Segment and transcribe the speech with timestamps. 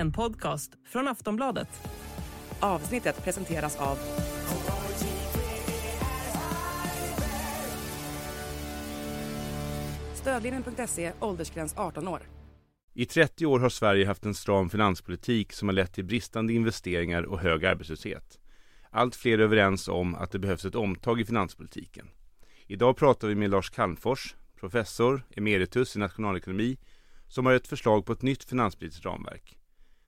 [0.00, 1.68] En podcast från Aftonbladet.
[2.60, 3.98] Avsnittet presenteras av
[10.14, 12.20] Stödlinjen.se, åldersgräns 18 år.
[12.94, 17.22] I 30 år har Sverige haft en stram finanspolitik som har lett till bristande investeringar
[17.22, 18.38] och hög arbetslöshet.
[18.90, 22.10] Allt fler är överens om att det behövs ett omtag i finanspolitiken.
[22.66, 26.78] Idag pratar vi med Lars Calmfors, professor emeritus i nationalekonomi,
[27.28, 29.59] som har ett förslag på ett nytt finanspolitiskt ramverk.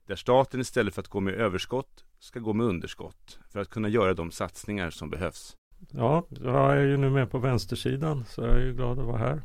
[0.06, 3.88] Där staten istället för att gå med överskott ska gå med underskott för att kunna
[3.88, 5.56] göra de satsningar som behövs.
[5.90, 9.18] Ja, jag är ju nu med på vänstersidan så jag är ju glad att vara
[9.18, 9.42] här.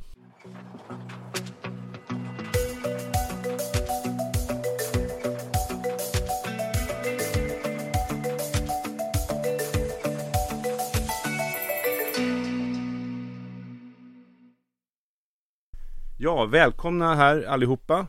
[16.20, 18.08] Ja, välkomna här allihopa.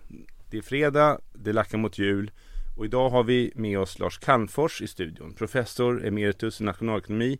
[0.50, 2.30] Det är fredag, det lackar mot jul
[2.78, 5.34] och idag har vi med oss Lars Calmfors i studion.
[5.34, 7.38] Professor emeritus i nationalekonomi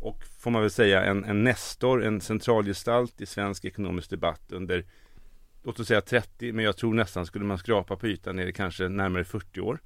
[0.00, 4.84] och får man väl säga en, en nestor, en centralgestalt i svensk ekonomisk debatt under
[5.62, 8.52] låt oss säga 30, men jag tror nästan skulle man skrapa på ytan är det
[8.52, 9.80] kanske närmare 40 år.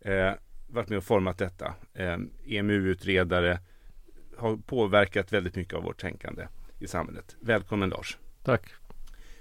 [0.00, 0.32] Eh,
[0.68, 1.74] varit med och format detta.
[1.94, 3.58] Eh, EMU-utredare
[4.36, 6.46] har påverkat väldigt mycket av vårt tänkande
[6.78, 7.36] i samhället.
[7.40, 8.18] Välkommen Lars!
[8.44, 8.72] Tack!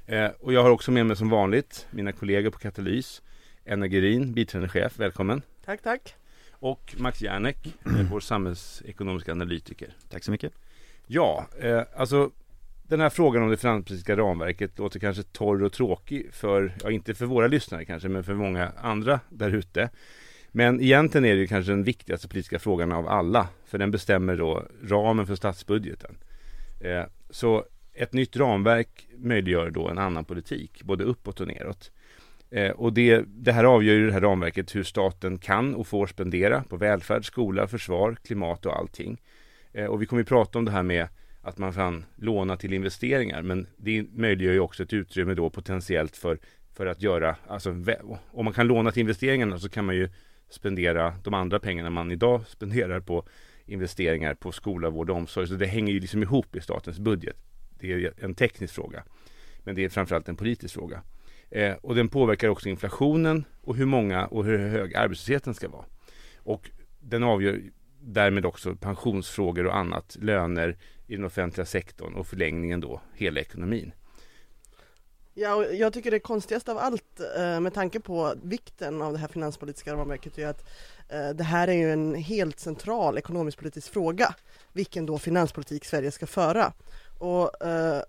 [0.05, 3.21] Eh, och jag har också med mig som vanligt mina kollegor på Katalys.
[3.65, 5.41] Enna Gerin, biträdande chef, välkommen.
[5.65, 6.15] Tack, tack.
[6.51, 9.93] Och Max Järnek, eh, vår samhällsekonomiska analytiker.
[10.09, 10.53] Tack så mycket.
[11.07, 12.31] Ja, eh, alltså
[12.83, 17.13] den här frågan om det finanspolitiska ramverket låter kanske torr och tråkig för, ja inte
[17.13, 19.89] för våra lyssnare kanske, men för många andra där ute.
[20.51, 24.37] Men egentligen är det ju kanske den viktigaste politiska frågan av alla, för den bestämmer
[24.37, 26.17] då ramen för statsbudgeten.
[26.79, 31.91] Eh, så ett nytt ramverk möjliggör då en annan politik, både uppåt och neråt.
[32.51, 36.07] Eh, och det, det här avgör ju det här ramverket hur staten kan och får
[36.07, 39.21] spendera på välfärd, skola, försvar, klimat och allting.
[39.73, 41.07] Eh, och vi kommer ju prata om det här med
[41.41, 46.17] att man kan låna till investeringar, men det möjliggör ju också ett utrymme då potentiellt
[46.17, 46.39] för,
[46.73, 47.69] för att göra, alltså
[48.31, 50.09] om man kan låna till investeringarna så kan man ju
[50.49, 53.27] spendera de andra pengarna man idag spenderar på
[53.65, 55.47] investeringar på skola, vård och omsorg.
[55.47, 57.35] Så det hänger ju liksom ihop i statens budget.
[57.79, 59.03] Det är en teknisk fråga.
[59.63, 61.01] Men det är framförallt en politisk fråga.
[61.51, 65.85] Eh, och den påverkar också inflationen och hur många och hur hög arbetslösheten ska vara.
[66.37, 67.61] Och den avgör
[68.01, 70.77] därmed också pensionsfrågor och annat, löner
[71.07, 73.91] i den offentliga sektorn och förlängningen då hela ekonomin.
[75.33, 79.19] Ja, och jag tycker det konstigaste av allt eh, med tanke på vikten av det
[79.19, 80.69] här finanspolitiska ramverket är att
[81.09, 84.35] eh, det här är ju en helt central ekonomisk-politisk fråga,
[84.73, 86.73] vilken då finanspolitik Sverige ska föra.
[87.19, 88.01] Och eh,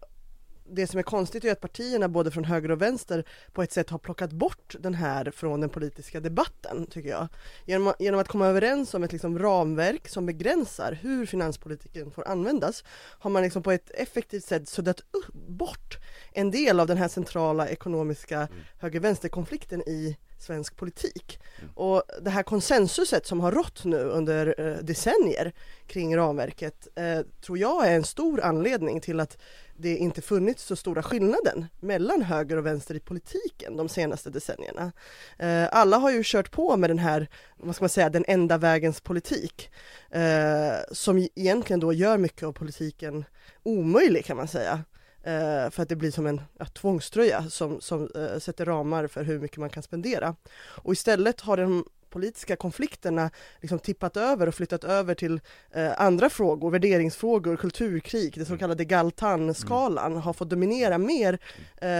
[0.72, 3.90] det som är konstigt är att partierna både från höger och vänster på ett sätt
[3.90, 7.28] har plockat bort den här från den politiska debatten, tycker jag.
[7.66, 12.84] Genom, genom att komma överens om ett liksom ramverk som begränsar hur finanspolitiken får användas
[13.18, 15.00] har man liksom på ett effektivt sätt suddat
[15.32, 15.98] bort
[16.32, 18.48] en del av den här centrala ekonomiska mm.
[18.78, 21.40] höger-vänster-konflikten i svensk politik.
[21.58, 21.70] Mm.
[21.74, 25.52] Och det här konsensuset som har rått nu under eh, decennier
[25.86, 29.38] kring ramverket eh, tror jag är en stor anledning till att
[29.76, 34.92] det inte funnits så stora skillnaden mellan höger och vänster i politiken de senaste decennierna.
[35.38, 38.58] Eh, alla har ju kört på med den här, vad ska man säga, den enda
[38.58, 39.70] vägens politik
[40.10, 43.24] eh, som egentligen då gör mycket av politiken
[43.62, 44.84] omöjlig kan man säga.
[45.26, 49.24] Uh, för att det blir som en ja, tvångströja som, som uh, sätter ramar för
[49.24, 50.36] hur mycket man kan spendera.
[50.66, 55.40] Och istället har de politiska konflikterna liksom tippat över och flyttat över till
[55.76, 58.58] uh, andra frågor, värderingsfrågor, kulturkrig, det så mm.
[58.58, 61.38] kallade Galtan-skalan har fått dominera mer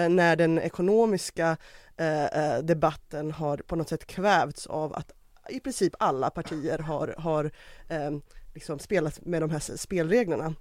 [0.08, 1.56] när den ekonomiska
[2.62, 5.12] debatten har på något sätt kvävts av att
[5.48, 7.50] i princip alla partier har, har
[8.54, 10.54] liksom spelat med de här spelreglerna.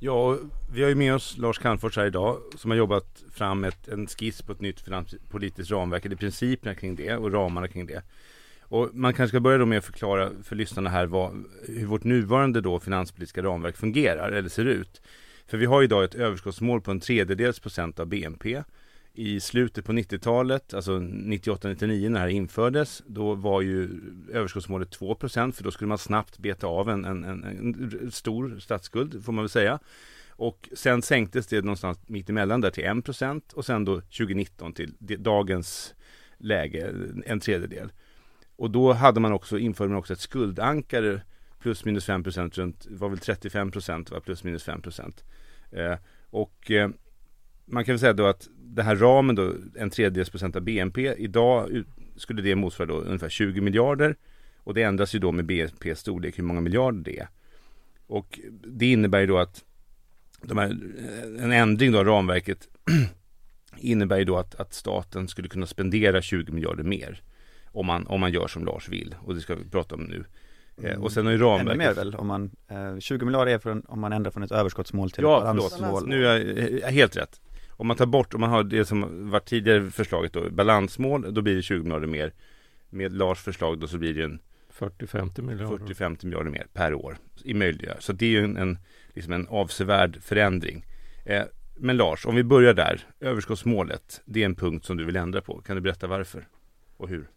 [0.00, 0.38] Ja,
[0.72, 4.06] vi har ju med oss Lars Calmfors här idag som har jobbat fram ett, en
[4.06, 8.02] skiss på ett nytt finanspolitiskt ramverk, eller principerna kring det och ramarna kring det.
[8.62, 12.04] Och man kanske ska börja då med att förklara för lyssnarna här vad, hur vårt
[12.04, 15.02] nuvarande då finanspolitiska ramverk fungerar eller ser ut.
[15.46, 18.62] För vi har idag ett överskottsmål på en tredjedels procent av BNP
[19.18, 24.00] i slutet på 90-talet, alltså 98-99 när det här infördes, då var ju
[24.32, 27.44] överskottsmålet 2% för då skulle man snabbt beta av en, en, en,
[28.02, 29.78] en, stor statsskuld, får man väl säga.
[30.30, 34.92] Och sen sänktes det någonstans mitt emellan där till 1% och sen då 2019 till
[35.18, 35.94] dagens
[36.36, 36.94] läge,
[37.26, 37.92] en tredjedel.
[38.56, 41.20] Och då hade man också, införde man också ett skuldankare
[41.58, 44.82] plus minus 5% runt, var väl 35% var plus minus 5
[45.72, 45.94] eh,
[46.30, 46.90] och eh,
[47.70, 51.14] man kan väl säga då att det här ramen då, en tredjedels procent av BNP,
[51.18, 51.84] idag
[52.16, 54.16] skulle det motsvara då ungefär 20 miljarder.
[54.56, 57.28] Och det ändras ju då med BNP storlek hur många miljarder det är.
[58.06, 59.64] Och det innebär ju då att
[60.56, 60.78] här,
[61.38, 62.68] en ändring då av ramverket
[63.76, 67.22] innebär ju då att, att staten skulle kunna spendera 20 miljarder mer.
[67.64, 69.14] Om man, om man gör som Lars vill.
[69.20, 70.24] Och det ska vi prata om nu.
[70.82, 71.02] Mm.
[71.02, 71.72] Och sen har ju ramverket...
[71.72, 74.52] Ännu mer väl, om man, eh, 20 miljarder är från, om man ändrar från ett
[74.52, 76.08] överskottsmål till ja, ett balansmål.
[76.08, 77.40] Nu är jag helt rätt.
[77.78, 81.42] Om man tar bort, om man har det som var tidigare förslaget då, balansmål, då
[81.42, 82.32] blir det 20 miljarder mer.
[82.90, 84.40] Med Lars förslag då så blir det en
[84.72, 85.84] 40-50 miljarder.
[85.84, 87.96] 40-50 miljarder mer per år i möjliga.
[87.98, 88.78] Så det är ju en, en,
[89.14, 90.86] liksom en avsevärd förändring.
[91.24, 91.42] Eh,
[91.76, 93.00] men Lars, om vi börjar där.
[93.20, 95.60] Överskottsmålet, det är en punkt som du vill ändra på.
[95.60, 96.48] Kan du berätta varför
[96.96, 97.28] och hur?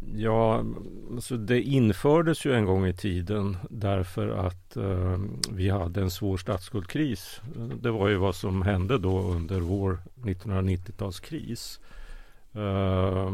[0.00, 0.64] Ja,
[1.10, 5.18] alltså det infördes ju en gång i tiden därför att eh,
[5.50, 7.40] vi hade en svår statsskuldkris.
[7.80, 11.80] Det var ju vad som hände då under vår 1990-talskris.
[12.52, 13.32] Eh,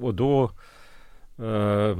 [0.00, 0.50] och då
[1.38, 1.98] eh,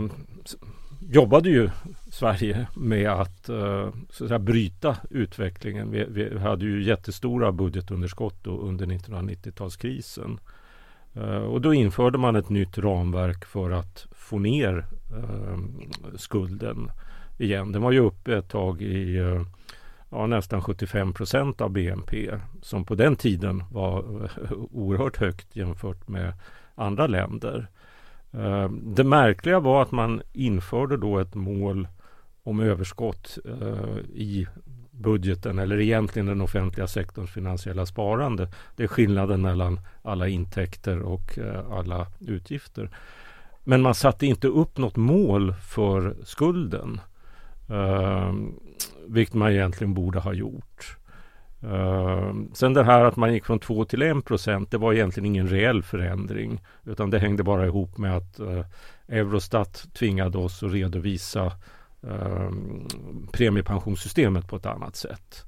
[1.11, 1.71] jobbade ju
[2.11, 5.91] Sverige med att, eh, så att säga, bryta utvecklingen.
[5.91, 10.39] Vi, vi, hade ju jättestora budgetunderskott då under 1990-talskrisen.
[11.15, 15.59] Eh, och då införde man ett nytt ramverk för att få ner eh,
[16.17, 16.91] skulden
[17.39, 17.73] igen.
[17.73, 19.43] Den var ju uppe ett tag i eh,
[20.11, 22.31] ja, nästan 75 procent av BNP
[22.63, 24.05] som på den tiden var
[24.71, 26.33] oerhört högt jämfört med
[26.75, 27.69] andra länder.
[28.83, 31.89] Det märkliga var att man införde då ett mål
[32.43, 33.39] om överskott
[34.15, 34.47] i
[34.99, 38.49] budgeten eller egentligen den offentliga sektorns finansiella sparande.
[38.77, 42.91] Det är skillnaden mellan alla intäkter och eh, alla utgifter.
[43.65, 47.01] Men man satte inte upp något mål för skulden.
[47.69, 48.33] Eh,
[49.07, 50.97] vilket man egentligen borde ha gjort.
[51.63, 55.27] Eh, sen det här att man gick från 2 till 1 procent, det var egentligen
[55.27, 56.61] ingen reell förändring.
[56.85, 58.65] Utan det hängde bara ihop med att eh,
[59.09, 61.53] Eurostat tvingade oss att redovisa
[62.09, 62.51] eh,
[63.33, 65.45] premiepensionssystemet på ett annat sätt.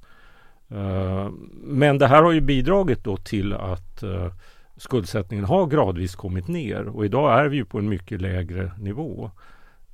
[0.69, 4.31] Eh, men det här har ju bidragit då till att eh,
[4.77, 9.31] skuldsättningen har gradvis kommit ner och idag är vi ju på en mycket lägre nivå.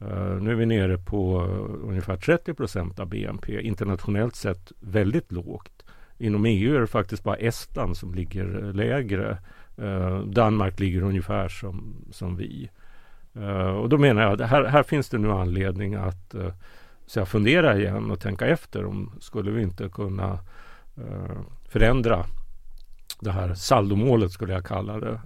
[0.04, 3.62] Ehm, nu är vi nere på eh, ungefär 30 procent av BNP.
[3.62, 5.86] Internationellt sett väldigt lågt.
[6.18, 9.38] Inom EU är det faktiskt bara Estland som ligger eh, lägre.
[9.77, 12.69] Ehm, Danmark ligger ungefär som, som vi.
[13.38, 16.48] Uh, och då menar jag att här, här finns det nu anledning att uh,
[17.06, 20.40] så fundera igen och tänka efter om skulle vi inte kunna
[20.98, 22.26] uh, förändra
[23.20, 25.20] det här saldomålet skulle jag kalla det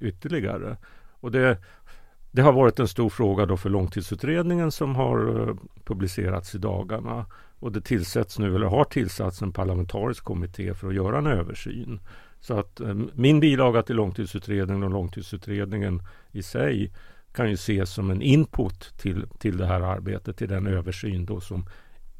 [0.00, 0.76] ytterligare.
[1.20, 1.58] Och det,
[2.30, 7.26] det har varit en stor fråga då för långtidsutredningen som har publicerats i dagarna.
[7.58, 12.00] Och det tillsätts nu, eller har tillsatts, en parlamentarisk kommitté för att göra en översyn.
[12.40, 12.80] Så att
[13.12, 16.02] min bilaga till långtidsutredningen och långtidsutredningen
[16.32, 16.92] i sig
[17.38, 21.40] kan ju ses som en input till, till det här arbetet, till den översyn då
[21.40, 21.66] som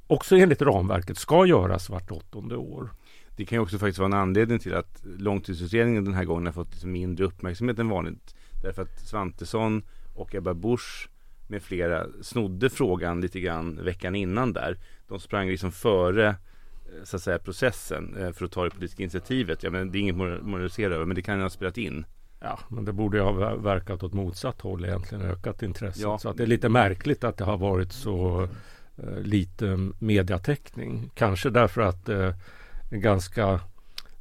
[0.06, 2.90] också enligt ramverket ska göras vart åttonde år.
[3.36, 6.52] Det kan ju också faktiskt vara en anledning till att långtidsutredningen den här gången har
[6.52, 8.34] fått liksom mindre uppmärksamhet än vanligt.
[8.62, 9.82] Därför att Svantesson
[10.14, 11.08] och Ebba Busch
[11.48, 14.78] med flera snodde frågan lite grann veckan innan där.
[15.08, 19.02] De sprang liksom före eh, så att säga processen eh, för att ta det politiska
[19.02, 19.62] initiativet.
[19.62, 22.04] Ja, men det är inget att moralisera över men det kan ju ha spelat in.
[22.40, 26.02] Ja, men det borde ha verkat åt motsatt håll egentligen, ökat intresse.
[26.02, 26.18] Ja.
[26.18, 28.48] Så att det är lite märkligt att det har varit så
[28.96, 31.10] eh, lite mediatäckning.
[31.14, 32.34] Kanske därför att eh,
[32.90, 33.60] ganska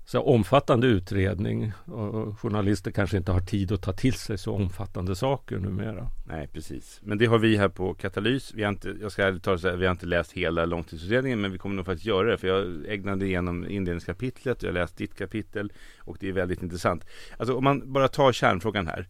[0.07, 5.15] så omfattande utredning och journalister kanske inte har tid att ta till sig så omfattande
[5.15, 6.07] saker numera.
[6.27, 6.99] Nej, precis.
[7.03, 8.53] Men det har vi här på Katalys.
[8.53, 11.51] Vi har inte, jag ska ärligt talat säga, vi har inte läst hela långtidsutredningen, men
[11.51, 12.37] vi kommer nog faktiskt göra det.
[12.37, 17.05] För jag ägnade igenom inledningskapitlet, jag har läst ditt kapitel och det är väldigt intressant.
[17.37, 19.07] Alltså om man bara tar kärnfrågan här.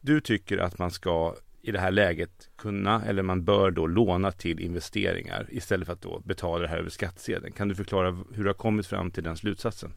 [0.00, 4.32] Du tycker att man ska i det här läget kunna, eller man bör då låna
[4.32, 7.52] till investeringar istället för att då betala det här över skattsedeln.
[7.52, 9.92] Kan du förklara hur du har kommit fram till den slutsatsen?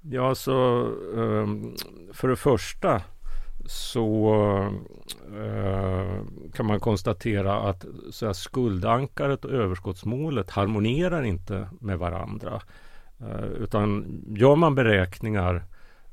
[0.00, 0.86] Ja, så
[1.16, 1.74] ehm,
[2.12, 3.02] för det första
[3.66, 4.34] så
[5.36, 6.22] eh,
[6.54, 12.62] kan man konstatera att så här, skuldankaret och överskottsmålet harmonerar inte med varandra.
[13.20, 15.64] Eh, utan gör man beräkningar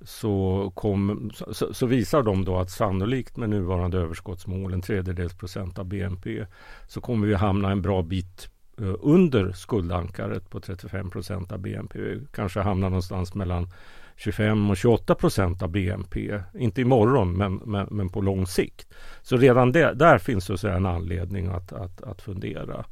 [0.01, 5.79] så, kom, så, så, visar de då att sannolikt med nuvarande överskottsmål, en tredjedels procent
[5.79, 6.45] av BNP,
[6.87, 8.49] så kommer vi hamna en bra bit
[8.81, 11.99] Eh, under skuldankaret på 35 procent av BNP.
[12.31, 13.69] Kanske hamnar någonstans mellan
[14.15, 16.39] 25 och 28 procent av BNP.
[16.53, 18.93] Inte imorgon men, men, men på lång sikt.
[19.21, 22.85] Så redan det, där finns det en anledning att, att, att fundera.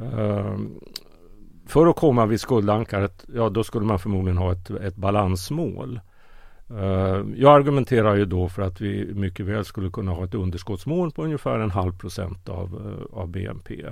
[0.00, 0.58] Uh,
[1.66, 6.00] för att komma vid skuldankaret, ja då skulle man förmodligen ha ett, ett balansmål.
[6.70, 11.10] Uh, jag argumenterar ju då för att vi mycket väl skulle kunna ha ett underskottsmål
[11.10, 13.84] på ungefär en halv procent av, eh, av BNP.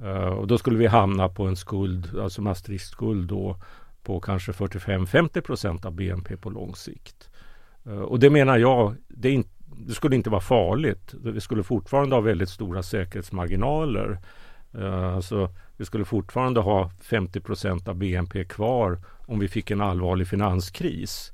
[0.00, 3.56] Uh, och då skulle vi hamna på en skuld, alltså Maastricht-skuld då,
[4.02, 7.30] på kanske 45-50 procent av BNP på lång sikt.
[7.86, 9.44] Uh, och det menar jag, det, in,
[9.86, 11.14] det, skulle inte vara farligt.
[11.22, 14.18] Vi skulle fortfarande ha väldigt stora säkerhetsmarginaler.
[14.74, 19.80] Uh, alltså, vi skulle fortfarande ha 50 procent av BNP kvar om vi fick en
[19.80, 21.32] allvarlig finanskris.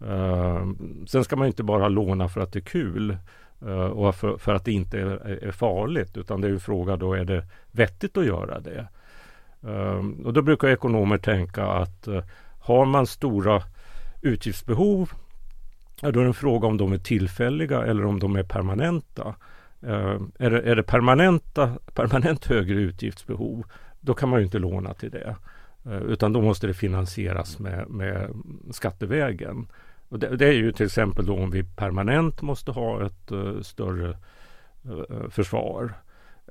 [0.00, 1.06] Mm.
[1.06, 3.16] sen ska man inte bara låna för att det är kul.
[3.62, 6.96] Eh, och för, för, att det inte är, är, farligt utan det är en fråga
[6.96, 8.88] då är det vettigt att göra det.
[9.62, 12.24] Ehm, och då brukar ekonomer tänka att eh,
[12.60, 13.62] har man stora
[14.22, 15.10] utgiftsbehov
[16.00, 19.34] ja, då är det en fråga om de är tillfälliga eller om de är permanenta.
[19.82, 23.64] Ehm, är, det, är det permanenta, permanent högre utgiftsbehov
[24.06, 25.36] då kan man ju inte låna till det.
[25.84, 28.30] Eh, utan då måste det finansieras med, med
[28.70, 29.66] skattevägen.
[30.08, 33.60] Och det, det, är ju till exempel då om vi permanent måste ha ett uh,
[33.60, 34.08] större
[34.88, 35.92] uh, försvar.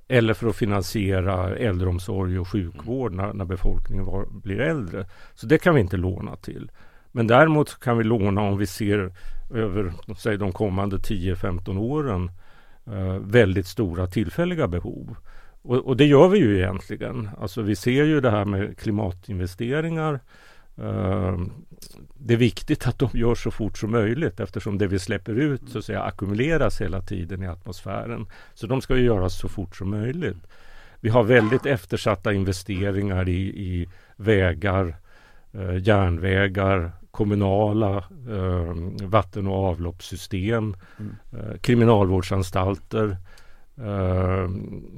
[0.07, 5.05] Eller för att finansiera äldreomsorg och sjukvård när, när befolkningen var, blir äldre.
[5.33, 6.71] Så det kan vi inte låna till.
[7.11, 9.13] Men däremot kan vi låna om vi ser
[9.53, 12.31] över säg, de kommande 10-15 åren
[12.87, 15.15] uh, väldigt stora tillfälliga behov.
[15.61, 17.29] Och, och, det gör vi ju egentligen.
[17.39, 20.19] Alltså vi ser ju det här med klimatinvesteringar
[20.77, 21.51] Ehm,
[22.13, 25.61] det är viktigt att de görs så fort som möjligt eftersom det vi släpper ut
[25.69, 28.25] så att säga ackumuleras hela tiden i atmosfären.
[28.53, 30.37] Så de ska ju göras så fort som möjligt.
[30.99, 34.95] Vi har väldigt eftersatta investeringar i, i vägar,
[35.53, 37.97] eh, järnvägar, kommunala
[38.29, 41.15] eh, vatten och avloppssystem, mm.
[41.33, 43.17] eh, kriminalvårdsanstalter,
[43.77, 44.49] eh,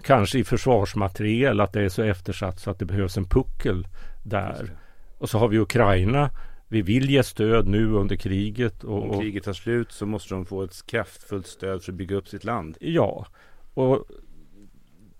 [0.03, 3.88] kanske i försvarsmateriel, att det är så eftersatt så att det behövs en puckel
[4.24, 4.72] där.
[5.17, 6.29] Och så har vi Ukraina.
[6.67, 8.83] Vi vill ge stöd nu under kriget.
[8.83, 12.15] Och, Om kriget tar slut så måste de få ett kraftfullt stöd för att bygga
[12.15, 12.77] upp sitt land.
[12.79, 13.27] Ja,
[13.74, 14.05] och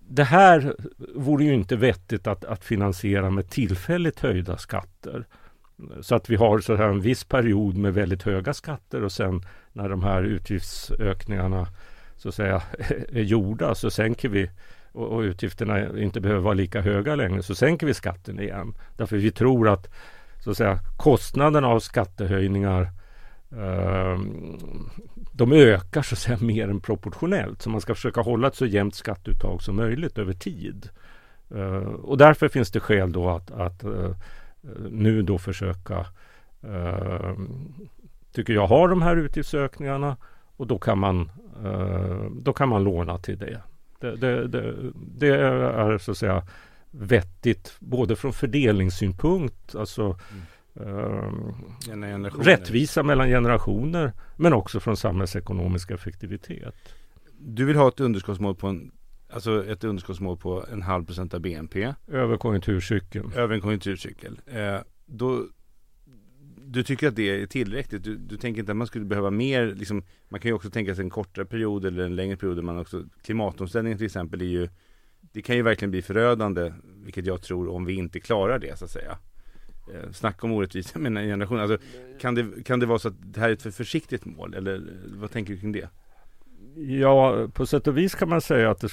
[0.08, 0.74] det här
[1.14, 5.26] vore ju inte vettigt att, att finansiera med tillfälligt höjda skatter.
[6.00, 9.42] Så att vi har så här en viss period med väldigt höga skatter och sen
[9.72, 11.66] när de här utgiftsökningarna
[12.16, 12.62] så att säga
[13.08, 14.50] är gjorda så sänker vi
[14.92, 18.74] och, utgifterna inte behöver vara lika höga längre så sänker vi skatten igen.
[18.96, 19.90] Därför vi tror att,
[20.44, 22.90] så att säga, kostnaderna av skattehöjningar
[23.50, 24.18] eh,
[25.32, 27.62] de ökar så att säga mer än proportionellt.
[27.62, 30.88] Så man ska försöka hålla ett så jämnt skatteuttag som möjligt över tid.
[31.50, 34.10] Eh, och därför finns det skäl då att, att eh,
[34.90, 36.06] nu då försöka
[36.62, 37.72] ehm,
[38.32, 40.16] tycker jag har de här utgiftsökningarna
[40.56, 41.30] och då kan man,
[41.64, 43.60] eh, då kan man låna till det.
[44.00, 44.74] Det, det, det,
[45.18, 46.42] det, är så att säga
[46.90, 50.18] vettigt både från fördelningssynpunkt, alltså
[50.76, 52.24] mm.
[52.24, 56.74] eh, rättvisa mellan generationer, men också från samhällsekonomisk effektivitet.
[57.40, 58.90] Du vill ha ett underskottsmål på en
[59.30, 61.94] Alltså ett underskottsmål på en halv procent av BNP.
[62.06, 63.32] Över konjunkturcykeln.
[63.32, 64.40] Över en konjunkturcykel.
[64.46, 65.46] Eh, då,
[66.66, 68.04] du tycker att det är tillräckligt?
[68.04, 70.94] Du, du, tänker inte att man skulle behöva mer, liksom, man kan ju också tänka
[70.94, 72.64] sig en kortare period eller en längre period.
[72.64, 74.68] Man också, klimatomställningen till exempel är ju,
[75.32, 76.72] det kan ju verkligen bli förödande,
[77.04, 79.18] vilket jag tror, om vi inte klarar det så att säga.
[79.94, 81.60] Eh, snacka om orättvisa med en generation.
[81.60, 81.78] Alltså,
[82.20, 84.54] kan, det, kan det vara så att det här är ett för försiktigt mål?
[84.54, 85.88] Eller vad tänker du kring det?
[86.86, 88.88] Ja, på sätt och vis kan man säga att det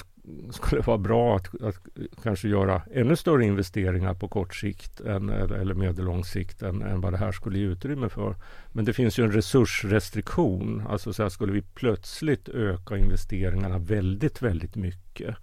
[0.50, 1.76] skulle vara bra att, att
[2.22, 7.12] kanske göra ännu större investeringar på kort sikt än, eller medellång sikt än, än vad
[7.12, 8.34] det här skulle ge utrymme för.
[8.72, 10.82] Men det finns ju en resursrestriktion.
[10.88, 15.40] Alltså så här, skulle vi plötsligt öka investeringarna väldigt, väldigt mycket mm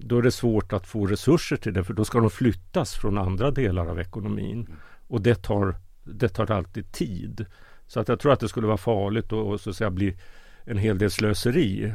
[0.00, 3.18] då är det svårt att få resurser till det för då ska de flyttas från
[3.18, 4.60] andra delar av ekonomin.
[4.60, 4.78] Mm.
[5.08, 5.74] Och det tar,
[6.04, 7.46] det tar alltid tid.
[7.86, 10.16] Så att jag tror att det skulle vara farligt att så att säga bli
[10.64, 11.94] en hel del slöseri.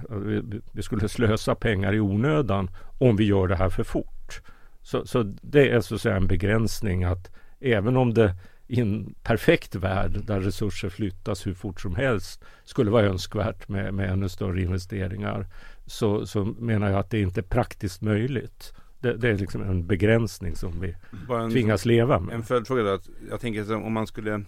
[0.71, 4.41] Vi skulle slösa pengar i onödan om vi gör det här för fort.
[4.81, 8.35] Så, så det är så att säga en begränsning att även om det
[8.67, 13.93] i en perfekt värld där resurser flyttas hur fort som helst skulle vara önskvärt med,
[13.93, 15.47] med ännu större investeringar
[15.87, 18.73] så, så menar jag att det inte är praktiskt möjligt.
[18.99, 20.95] Det, det är liksom en begränsning som vi
[21.29, 22.35] en, tvingas leva med.
[22.35, 22.89] En följdfråga då.
[22.89, 24.43] Att jag tänker om man skulle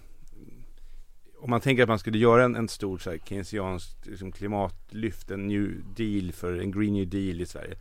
[1.41, 5.31] om man tänker att man skulle göra en, en stor så här, keynesiansk liksom, klimatlyft,
[5.31, 7.75] en new deal för en green new deal i Sverige.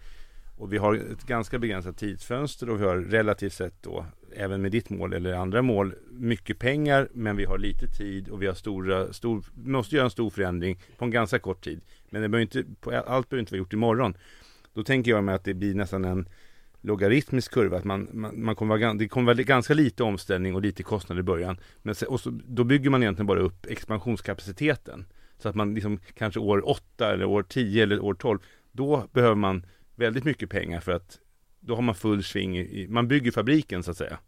[0.56, 4.06] Och vi har ett ganska begränsat tidsfönster och vi har relativt sett då,
[4.36, 8.42] även med ditt mål eller andra mål, mycket pengar men vi har lite tid och
[8.42, 11.80] vi har stora, stor, måste göra en stor förändring på en ganska kort tid.
[12.10, 12.64] Men det inte,
[13.06, 14.14] allt behöver inte vara gjort imorgon.
[14.74, 16.28] Då tänker jag mig att det blir nästan en
[16.80, 17.76] logaritmisk kurva.
[17.76, 21.20] Att man, man, man kommer vara, det kommer vara ganska lite omställning och lite kostnader
[21.20, 21.58] i början.
[21.82, 25.06] Men se, och så, då bygger man egentligen bara upp expansionskapaciteten.
[25.38, 28.38] Så att man liksom kanske år 8 eller år 10 eller år 12,
[28.72, 31.18] då behöver man väldigt mycket pengar för att
[31.68, 34.18] då har man full sving i, man bygger fabriken så att säga.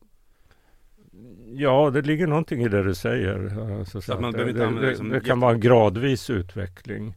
[1.46, 3.60] Ja, det ligger någonting i det du säger.
[3.78, 7.16] Alltså, så man det, inte det, det, det kan vara en gradvis utveckling.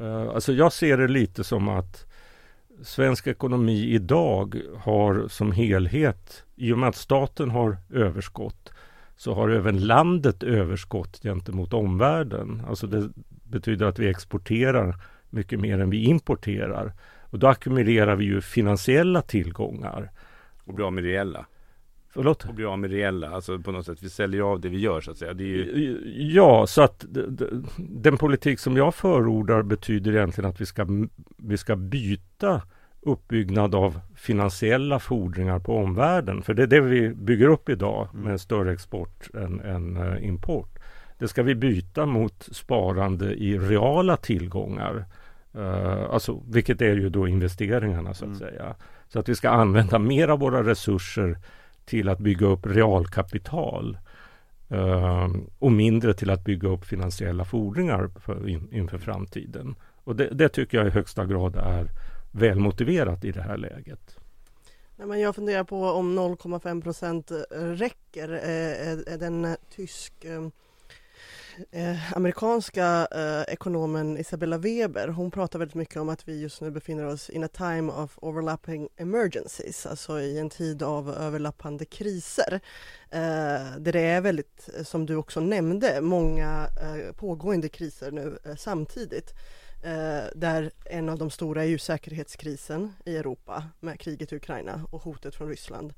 [0.00, 2.06] Uh, alltså jag ser det lite som att
[2.82, 8.72] svensk ekonomi idag har som helhet, i och med att staten har överskott,
[9.16, 12.62] så har även landet överskott gentemot omvärlden.
[12.68, 13.10] Alltså det
[13.44, 14.96] betyder att vi exporterar
[15.30, 16.92] mycket mer än vi importerar.
[17.34, 20.10] Och då ackumulerar vi ju finansiella tillgångar.
[20.64, 21.46] Och blir av med reella.
[22.08, 22.44] Förlåt?
[22.44, 25.00] Och blir av med reella, alltså på något sätt, vi säljer av det vi gör
[25.00, 25.34] så att säga.
[25.34, 26.02] Det är ju...
[26.34, 27.04] Ja, så att
[27.78, 30.86] den politik som jag förordar betyder egentligen att vi ska,
[31.36, 32.62] vi ska byta
[33.00, 36.42] uppbyggnad av finansiella fordringar på omvärlden.
[36.42, 40.26] För det är det vi bygger upp idag med en större export än, än uh,
[40.26, 40.78] import.
[41.18, 45.04] Det ska vi byta mot sparande i reala tillgångar.
[45.56, 48.38] Uh, alltså, vilket är ju då investeringarna så att mm.
[48.38, 48.74] säga.
[49.08, 51.38] Så att vi ska använda mer av våra resurser
[51.84, 53.98] till att bygga upp realkapital.
[54.72, 59.74] Uh, och mindre till att bygga upp finansiella fordringar för, in, inför framtiden.
[60.04, 61.90] Och det, det, tycker jag i högsta grad är
[62.32, 64.18] välmotiverat i det här läget.
[64.96, 68.28] Nej, men jag funderar på om 0,5 procent räcker.
[68.28, 70.48] Är den tysk Eh,
[71.70, 76.70] Eh, amerikanska eh, ekonomen Isabella Weber, hon pratar väldigt mycket om att vi just nu
[76.70, 82.60] befinner oss in a time of overlapping emergencies, alltså i en tid av överlappande kriser.
[83.10, 88.38] Eh, där det är väldigt, eh, som du också nämnde, många eh, pågående kriser nu
[88.44, 89.34] eh, samtidigt.
[89.84, 94.86] Eh, där en av de stora är ju säkerhetskrisen i Europa med kriget i Ukraina
[94.90, 95.92] och hotet från Ryssland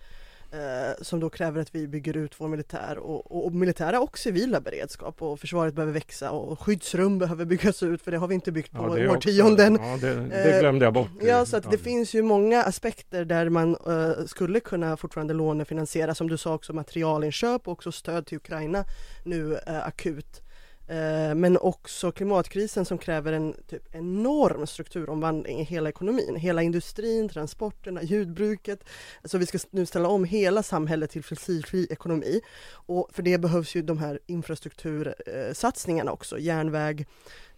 [0.52, 4.18] eh, som då kräver att vi bygger ut vår militär och, och, och, militära och
[4.18, 8.34] civila beredskap och försvaret behöver växa och skyddsrum behöver byggas ut för det har vi
[8.34, 9.74] inte byggt på ja, årtionden.
[9.74, 11.08] Också, ja, det, det, glömde jag bort.
[11.20, 15.34] Eh, ja, så att det finns ju många aspekter där man eh, skulle kunna fortfarande
[15.34, 18.84] lånefinansiera, som du sa också materialinköp och också stöd till Ukraina
[19.24, 20.42] nu eh, akut.
[20.88, 27.28] Eh, men också klimatkrisen som kräver en typ enorm strukturomvandling i hela ekonomin, hela industrin,
[27.28, 28.84] transporterna, jordbruket.
[29.22, 32.40] Alltså vi ska nu ställa om hela samhället till fossilfri ekonomi.
[32.70, 37.06] Och för det behövs ju de här infrastruktursatsningarna också, järnväg,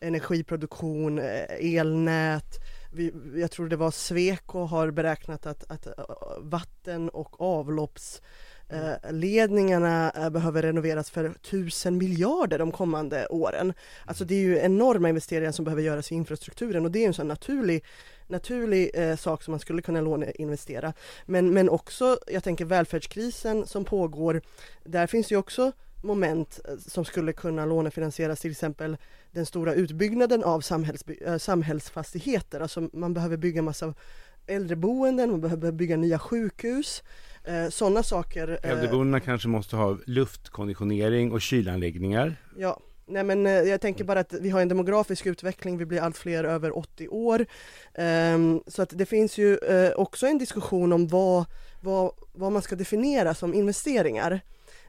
[0.01, 2.55] energiproduktion, eh, elnät,
[2.93, 5.93] vi, jag tror det var Sweco har beräknat att, att eh,
[6.41, 8.97] vatten och avlopps Eh, Mm.
[9.03, 13.73] Eh, ledningarna eh, behöver renoveras för tusen miljarder de kommande åren.
[14.05, 17.15] Alltså det är ju enorma investeringar som behöver göras i infrastrukturen och det är en
[17.15, 17.85] sån naturlig
[18.27, 20.93] naturlig eh, sak som man skulle kunna låneinvestera.
[21.27, 24.43] Men, men också, jag tänker välfärdskrisen som pågår,
[24.85, 28.97] där finns ju också moment eh, som skulle kunna lånefinansieras, till exempel
[29.31, 31.05] den stora utbyggnaden av samhälls,
[31.39, 32.61] samhällsfastigheter.
[32.61, 33.95] Alltså man behöver bygga massa
[34.47, 37.03] äldreboenden, man behöver bygga nya sjukhus.
[37.49, 38.59] Eh, Sådana saker.
[38.63, 42.37] Eh, Äldreboendena kanske måste ha luftkonditionering och kylanläggningar.
[42.57, 46.01] Ja, Nej men eh, jag tänker bara att vi har en demografisk utveckling, vi blir
[46.01, 47.47] allt fler över 80 år.
[48.35, 51.45] Um, så att det finns ju uh, också en diskussion om vad,
[51.81, 54.41] vad, vad man ska definiera som investeringar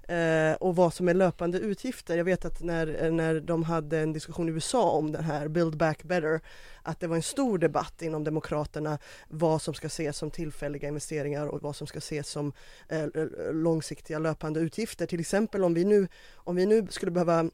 [0.10, 2.18] eh, och vad som är löpande utgifter.
[2.18, 5.78] Jag vet att när, när de hade en diskussion i USA om den här Build
[5.78, 6.42] Back Better,
[6.82, 11.48] att det var en stor debatt inom Demokraterna vad som ska ses som tillfälliga investeringar
[11.48, 12.54] och vad som ska ses som
[12.88, 13.08] eh,
[13.52, 15.06] långsiktiga löpande utgifter.
[15.06, 17.50] Till exempel om vi nu, om vi nu skulle behöva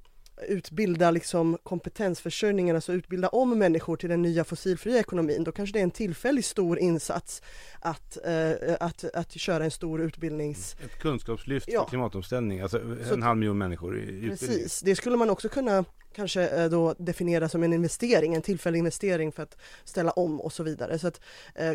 [0.47, 5.79] utbilda liksom kompetensförsörjningen, alltså utbilda om människor till den nya fossilfria ekonomin, då kanske det
[5.79, 7.41] är en tillfällig stor insats
[7.79, 10.75] att, eh, att, att köra en stor utbildnings...
[10.85, 11.83] Ett kunskapslyft ja.
[11.83, 14.29] för klimatomställning, alltså en Så, halv miljon människor i utbildning.
[14.29, 18.79] Precis, det skulle man också kunna kanske eh, då definiera som en investering, en tillfällig
[18.79, 20.99] investering för att ställa om och så vidare.
[20.99, 21.21] Så att,
[21.55, 21.73] eh,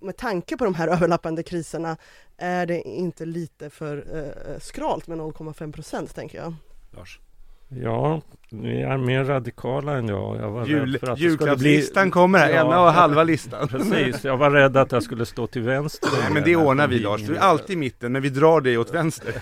[0.00, 1.96] med tanke på de här överlappande kriserna
[2.36, 6.54] är det inte lite för eh, skralt med 0,5 procent tänker jag.
[6.90, 7.20] Lars?
[7.68, 10.36] Ja, ni är mer radikala än jag.
[10.36, 12.12] jag var Jul, för att julklappslistan bli...
[12.12, 13.68] kommer här, ja, ena och halva listan.
[13.70, 16.08] Precis, jag var rädd att jag skulle stå till vänster.
[16.22, 18.78] Nej men det ordnar vi Lars, du är alltid i mitten men vi drar dig
[18.78, 19.34] åt vänster.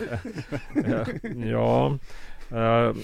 [1.53, 1.99] ja,
[2.53, 2.97] uh,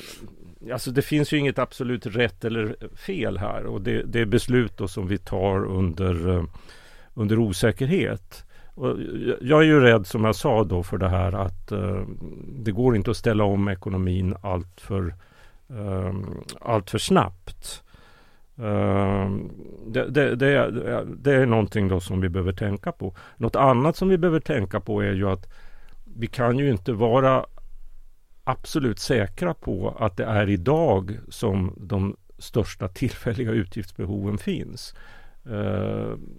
[0.72, 4.80] alltså det finns ju inget absolut rätt eller fel här och det, det är beslut
[4.86, 6.44] som vi tar under, uh,
[7.14, 8.44] under osäkerhet.
[8.74, 8.96] Och
[9.40, 12.02] jag är ju rädd som jag sa då för det här att eh,
[12.48, 15.14] det går inte att ställa om ekonomin allt för,
[15.68, 16.14] eh,
[16.60, 17.82] allt för snabbt.
[18.56, 19.50] Ehm,
[19.86, 23.14] det, det, det, är, det är någonting då som vi behöver tänka på.
[23.36, 25.52] Något annat som vi behöver tänka på är ju att
[26.04, 27.46] vi kan ju inte vara
[28.44, 34.94] absolut säkra på att det är idag som de största tillfälliga utgiftsbehoven finns.
[35.50, 36.38] Ehm,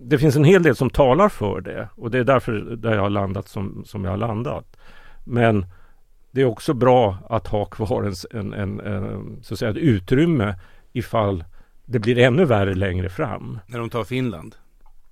[0.00, 3.02] det finns en hel del som talar för det och det är därför där jag
[3.02, 4.76] har landat som, som jag har landat.
[5.24, 5.66] Men
[6.30, 10.54] det är också bra att ha kvar en, en, en, så att säga, ett utrymme
[10.92, 11.44] ifall
[11.84, 13.58] det blir ännu värre längre fram.
[13.66, 14.56] När de tar Finland?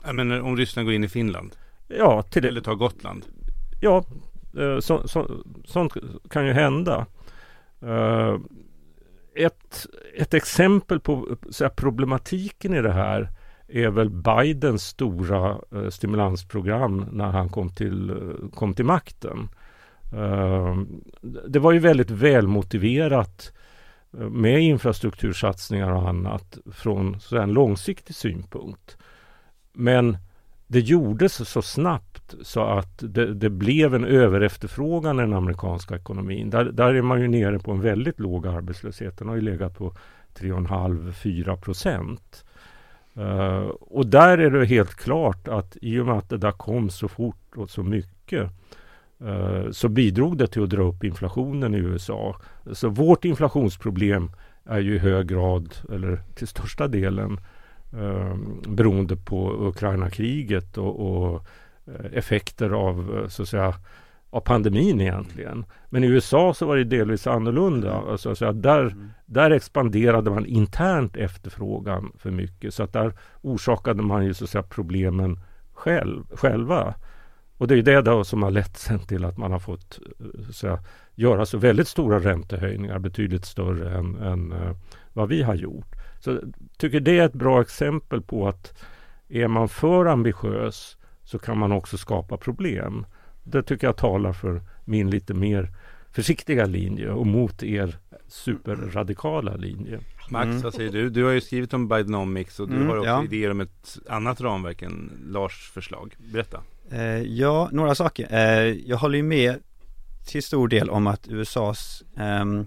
[0.05, 1.57] Jag menar om Ryssland går in i Finland?
[1.89, 3.25] Ja, till Eller tar Gotland?
[3.81, 4.05] Ja,
[4.59, 5.31] eh, så, så,
[5.65, 5.93] sånt
[6.31, 7.07] kan ju hända.
[7.83, 8.39] Uh,
[9.35, 13.31] ett, ett exempel på så här, problematiken i det här
[13.69, 19.49] är väl Bidens stora eh, stimulansprogram när han kom till, eh, kom till makten.
[20.13, 21.05] Ehm,
[21.49, 23.53] det var ju väldigt välmotiverat
[24.19, 28.97] eh, med infrastruktursatsningar och annat från så en långsiktig synpunkt.
[29.73, 30.17] Men
[30.67, 36.51] det gjordes så snabbt så att det, det, blev en överefterfrågan i den amerikanska ekonomin.
[36.51, 39.19] Där, där är man ju nere på en väldigt låg arbetslöshet.
[39.19, 39.95] Den har ju legat på
[40.35, 42.44] 3,5-4 procent.
[43.19, 46.91] Uh, och där är det helt klart att i och med att det där kom
[46.91, 48.51] så fort och så mycket
[49.23, 52.37] uh, så bidrog det till att dra upp inflationen i USA.
[52.73, 54.31] Så vårt inflationsproblem
[54.65, 57.41] är ju i hög grad, eller till största delen,
[57.95, 58.37] uh,
[58.69, 61.47] beroende på Ukraina-kriget och, och,
[62.13, 63.75] effekter av, så att säga,
[64.35, 65.65] av pandemin egentligen.
[65.89, 67.93] Men i USA så var det delvis annorlunda.
[67.93, 68.09] Mm.
[68.09, 69.11] Alltså, så att där, mm.
[69.27, 72.75] där expanderade man internt efterfrågan för mycket.
[72.75, 75.41] Så att där orsakade man ju så att säga problemen
[75.73, 76.95] själv, själva.
[77.59, 80.51] Och det är det då som har lett sen till att man har fått eh,
[80.51, 84.77] så att göra så väldigt stora räntehöjningar, betydligt större än, än uh,
[85.13, 85.89] vad vi har gjort.
[86.21, 88.85] Så jag tycker det är ett bra exempel på att
[89.29, 93.07] är man för ambitiös så kan man också skapa problem.
[93.45, 95.71] Det tycker jag talar för min lite mer
[96.13, 100.01] försiktiga linje och mot er superradikala linje.
[100.31, 100.63] Max, mm.
[100.63, 101.11] vad säger du?
[101.11, 103.25] Du har ju skrivit om Bidenomics och du mm, har också ja.
[103.25, 106.17] idéer om ett annat ramverk än Lars förslag.
[106.33, 106.61] Berätta.
[106.91, 108.29] Eh, ja, några saker.
[108.31, 109.57] Eh, jag håller ju med
[110.27, 112.67] till stor del om att USAs ehm,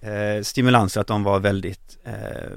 [0.00, 2.52] eh, stimulanser, att de var väldigt eh,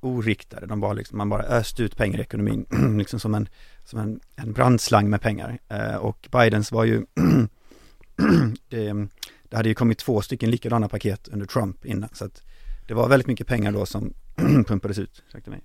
[0.00, 0.66] oriktade.
[0.66, 2.66] De var liksom, man bara öste ut pengar i ekonomin,
[2.98, 3.48] liksom som en,
[3.84, 5.58] som en, en brandslang med pengar.
[5.68, 7.06] Eh, och Bidens var ju,
[8.68, 9.08] det,
[9.48, 12.42] det hade ju kommit två stycken likadana paket under Trump innan, så att
[12.88, 14.14] det var väldigt mycket pengar då som
[14.66, 15.22] pumpades ut.
[15.28, 15.60] Ursäkta mig.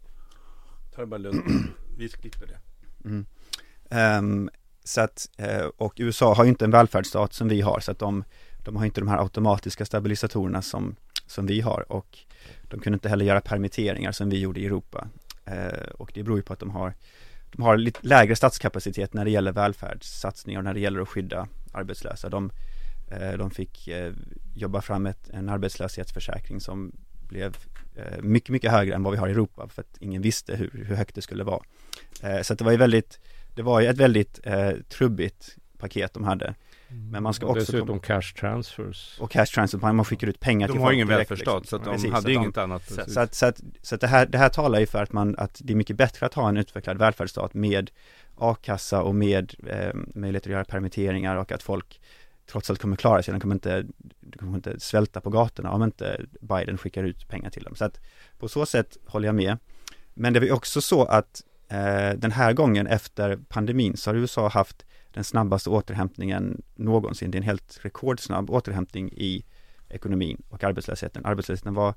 [0.95, 1.45] Ta det bara lugnt,
[1.97, 2.59] vi klipper det.
[3.09, 3.25] Mm.
[3.89, 4.49] Um,
[4.83, 7.99] så att, uh, och USA har ju inte en välfärdsstat som vi har, så att
[7.99, 8.23] de,
[8.65, 10.95] de har inte de här automatiska stabilisatorerna som,
[11.27, 12.17] som vi har och
[12.61, 15.07] de kunde inte heller göra permitteringar som vi gjorde i Europa.
[15.45, 16.93] Eh, och det beror ju på att de har,
[17.51, 21.47] de har lite lägre statskapacitet när det gäller välfärdssatsningar och när det gäller att skydda
[21.73, 22.29] arbetslösa.
[22.29, 22.51] De,
[23.11, 24.13] eh, de fick eh,
[24.55, 26.91] jobba fram ett, en arbetslöshetsförsäkring som
[27.27, 27.57] blev
[27.95, 30.71] eh, mycket, mycket högre än vad vi har i Europa för att ingen visste hur,
[30.87, 31.61] hur högt det skulle vara.
[32.21, 33.19] Eh, så att det var ju väldigt
[33.55, 36.55] det var ju ett väldigt eh, trubbigt paket de hade.
[36.95, 37.11] Mm.
[37.11, 40.73] Men man ska också Dessutom cash transfers Och cash transfers, man skickar ut pengar de
[40.73, 41.65] till folk De har ingen välfärdsstat liksom.
[41.65, 44.07] så att de Precis, hade inget annat Så, så, att, så, att, så att det
[44.07, 46.49] här, det här talar ju för att man, att det är mycket bättre att ha
[46.49, 47.91] en utvecklad välfärdsstat med
[48.35, 52.01] a-kassa och med eh, möjlighet att göra permitteringar och att folk
[52.51, 53.85] trots allt kommer klara sig, de kommer inte,
[54.19, 57.75] de kommer inte svälta på gatorna om inte Biden skickar ut pengar till dem.
[57.75, 57.99] Så att
[58.39, 59.57] på så sätt håller jag med.
[60.13, 64.47] Men det är också så att Eh, den här gången efter pandemin så har USA
[64.47, 67.31] haft den snabbaste återhämtningen någonsin.
[67.31, 69.45] Det är en helt rekordsnabb återhämtning i
[69.89, 71.25] ekonomin och arbetslösheten.
[71.25, 71.93] Arbetslösheten var,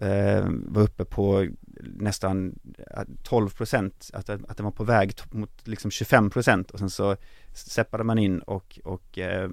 [0.00, 1.48] eh, var uppe på
[1.78, 6.78] nästan eh, 12 procent, att, att den var på väg mot liksom 25 procent och
[6.78, 7.16] sen så
[7.54, 9.50] steppade man in och, och eh,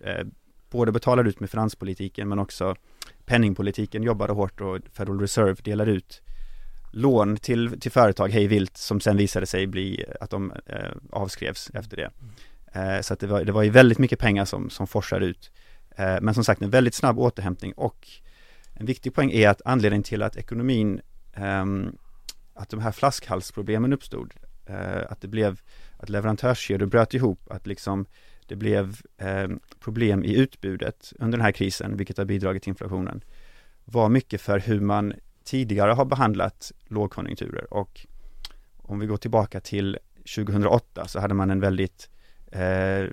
[0.00, 0.26] eh,
[0.70, 2.74] både betalade ut med finanspolitiken men också
[3.24, 6.22] penningpolitiken jobbade hårt och Federal Reserve delade ut
[6.96, 11.70] lån till, till företag hej vilt som sen visade sig bli att de eh, avskrevs
[11.74, 12.10] efter det.
[12.72, 15.50] Eh, så att det var, det var ju väldigt mycket pengar som, som forsade ut.
[15.96, 18.08] Eh, men som sagt en väldigt snabb återhämtning och
[18.74, 21.00] en viktig poäng är att anledningen till att ekonomin,
[21.34, 21.96] ehm,
[22.54, 24.34] att de här flaskhalsproblemen uppstod,
[24.66, 25.60] eh, att det blev,
[25.96, 28.06] att leverantörskedjor bröt ihop, att liksom
[28.46, 33.24] det blev ehm, problem i utbudet under den här krisen, vilket har bidragit till inflationen,
[33.84, 35.14] var mycket för hur man
[35.46, 38.06] tidigare har behandlat lågkonjunkturer och
[38.76, 39.98] om vi går tillbaka till
[40.36, 42.10] 2008 så hade man en väldigt
[42.52, 43.08] eh, eh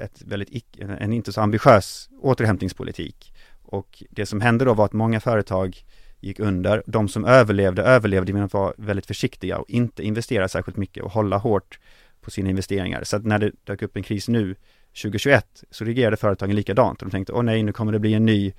[0.00, 3.32] ett väldigt, en inte så ambitiös återhämtningspolitik
[3.62, 5.84] och det som hände då var att många företag
[6.20, 6.82] gick under.
[6.86, 11.12] De som överlevde, överlevde genom att vara väldigt försiktiga och inte investera särskilt mycket och
[11.12, 11.78] hålla hårt
[12.20, 13.04] på sina investeringar.
[13.04, 14.54] Så att när det dök upp en kris nu
[15.02, 17.00] 2021 så reagerade företagen likadant.
[17.00, 18.52] De tänkte, åh nej, nu kommer det bli en ny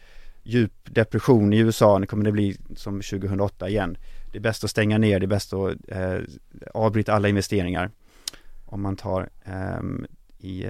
[0.43, 3.97] djup depression i USA, nu kommer det bli som 2008 igen.
[4.31, 6.17] Det är bäst att stänga ner, det är bäst att eh,
[6.73, 7.91] avbryta alla investeringar.
[8.65, 10.05] Om man tar ehm,
[10.39, 10.67] eh, i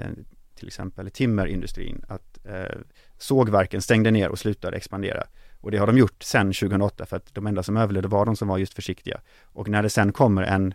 [0.54, 2.78] till exempel timmerindustrin, att eh,
[3.18, 5.24] sågverken stängde ner och slutade expandera.
[5.60, 8.36] Och det har de gjort sedan 2008 för att de enda som överlevde var de
[8.36, 9.20] som var just försiktiga.
[9.42, 10.74] Och när det sen kommer en,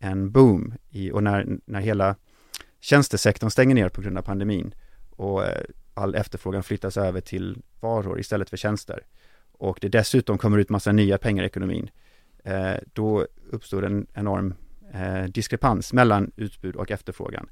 [0.00, 2.16] en boom i, och när, när hela
[2.80, 4.74] tjänstesektorn stänger ner på grund av pandemin
[5.10, 5.64] och eh,
[5.96, 9.02] all efterfrågan flyttas över till varor istället för tjänster
[9.58, 11.90] och det dessutom kommer ut massa nya pengar i ekonomin,
[12.44, 14.54] eh, då uppstår en enorm
[14.92, 17.48] eh, diskrepans mellan utbud och efterfrågan.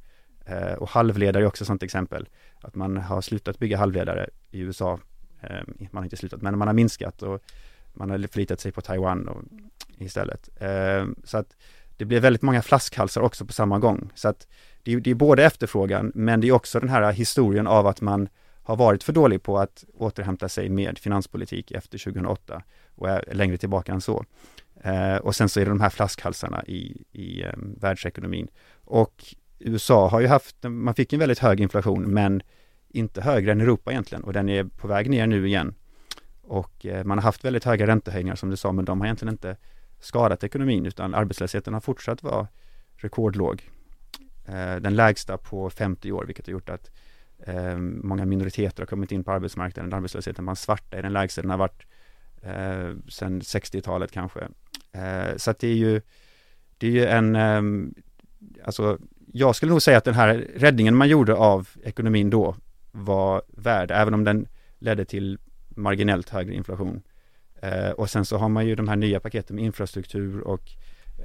[0.47, 2.29] Eh, och halvledare är också ett sådant exempel,
[2.61, 4.99] att man har slutat bygga halvledare i USA,
[5.41, 7.43] eh, man har inte slutat, men man har minskat och
[7.93, 9.43] man har förlitat sig på Taiwan och,
[9.99, 10.49] istället.
[10.63, 11.57] Eh, så att
[11.97, 14.11] det blir väldigt många flaskhalsar också på samma gång.
[14.15, 14.47] Så att
[14.83, 18.01] det är, det är både efterfrågan, men det är också den här historien av att
[18.01, 18.29] man
[18.63, 22.63] har varit för dålig på att återhämta sig med finanspolitik efter 2008
[22.95, 24.25] och är längre tillbaka än så.
[24.83, 28.49] Eh, och sen så är det de här flaskhalsarna i, i eh, världsekonomin.
[28.85, 29.25] Och
[29.59, 32.43] USA har ju haft, man fick en väldigt hög inflation, men
[32.89, 35.75] inte högre än Europa egentligen och den är på väg ner nu igen.
[36.43, 39.35] Och eh, man har haft väldigt höga räntehöjningar som du sa, men de har egentligen
[39.35, 39.57] inte
[40.05, 42.49] skadat ekonomin utan arbetslösheten har fortsatt vara
[42.97, 43.69] rekordlåg.
[44.47, 46.91] Eh, den lägsta på 50 år, vilket har gjort att
[47.39, 49.93] eh, många minoriteter har kommit in på arbetsmarknaden.
[49.93, 51.87] Arbetslösheten bland svarta är den lägsta den har varit
[52.43, 54.49] eh, sedan 60-talet kanske.
[55.37, 56.01] Så att det är ju,
[56.79, 57.37] det är ju en,
[58.65, 58.99] alltså
[59.33, 62.57] jag skulle nog säga att den här räddningen man gjorde av ekonomin då
[62.93, 65.39] var värd, även om den ledde till
[65.69, 67.03] marginellt högre inflation.
[67.65, 70.77] Eh, och sen så har man ju de här nya paketen med infrastruktur och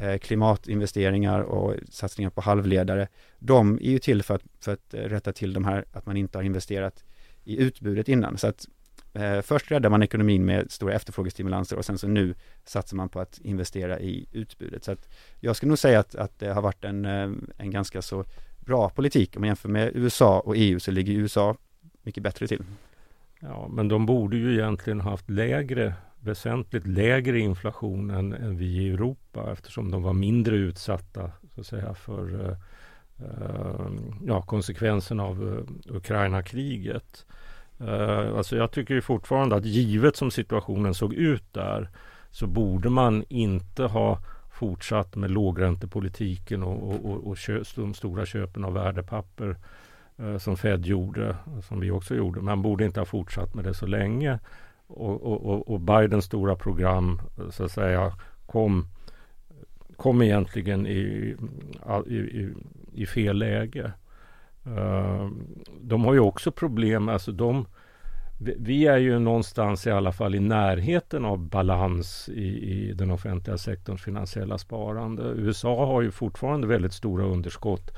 [0.01, 3.07] Eh, klimatinvesteringar och satsningar på halvledare.
[3.39, 6.17] De är ju till för att, för att eh, rätta till de här, att man
[6.17, 7.03] inte har investerat
[7.43, 8.37] i utbudet innan.
[8.37, 8.67] Så att
[9.13, 13.19] eh, först räddar man ekonomin med stora efterfrågestimulanser och sen så nu satsar man på
[13.19, 14.83] att investera i utbudet.
[14.83, 18.01] Så att jag skulle nog säga att, att det har varit en, eh, en ganska
[18.01, 18.25] så
[18.59, 19.35] bra politik.
[19.35, 21.55] Om man jämför med USA och EU så ligger USA
[22.01, 22.63] mycket bättre till.
[23.39, 28.93] Ja, men de borde ju egentligen haft lägre väsentligt lägre inflation än, än, vi i
[28.93, 32.55] Europa eftersom de var mindre utsatta så att säga, för eh,
[33.25, 33.89] eh
[34.25, 37.25] ja, konsekvenserna av eh, Ukraina-kriget.
[37.79, 41.89] Eh, alltså jag tycker fortfarande att givet som situationen såg ut där
[42.31, 44.19] så borde man inte ha
[44.51, 49.55] fortsatt med lågräntepolitiken och, och, och, och kö, de stora köpen av värdepapper
[50.17, 51.35] eh, som Fed gjorde,
[51.67, 52.41] som vi också gjorde.
[52.41, 54.39] Man borde inte ha fortsatt med det så länge
[54.89, 57.21] och, och, och Bidens stora program
[57.51, 58.13] så att säga
[58.45, 58.87] kom,
[59.95, 61.35] kom egentligen i,
[62.07, 62.53] i, i,
[62.93, 63.91] i fel läge.
[64.67, 65.29] Uh,
[65.81, 67.65] de har ju också problem, alltså de
[68.39, 73.57] vi är ju någonstans i alla fall i närheten av balans i, i, den offentliga
[73.57, 75.23] sektorns finansiella sparande.
[75.23, 77.91] USA har ju fortfarande väldigt stora underskott,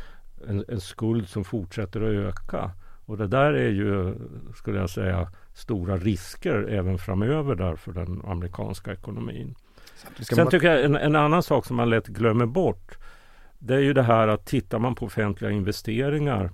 [0.48, 2.72] en, en skuld som fortsätter att öka.
[3.06, 4.16] Och det där är ju,
[4.56, 9.56] skulle jag säga, stora risker även framöver där för den amerikanska ekonomin.
[10.20, 12.98] Sen tycker jag en, en, annan sak som man lätt glömmer bort
[13.64, 16.52] det är ju det här att tittar man på offentliga investeringar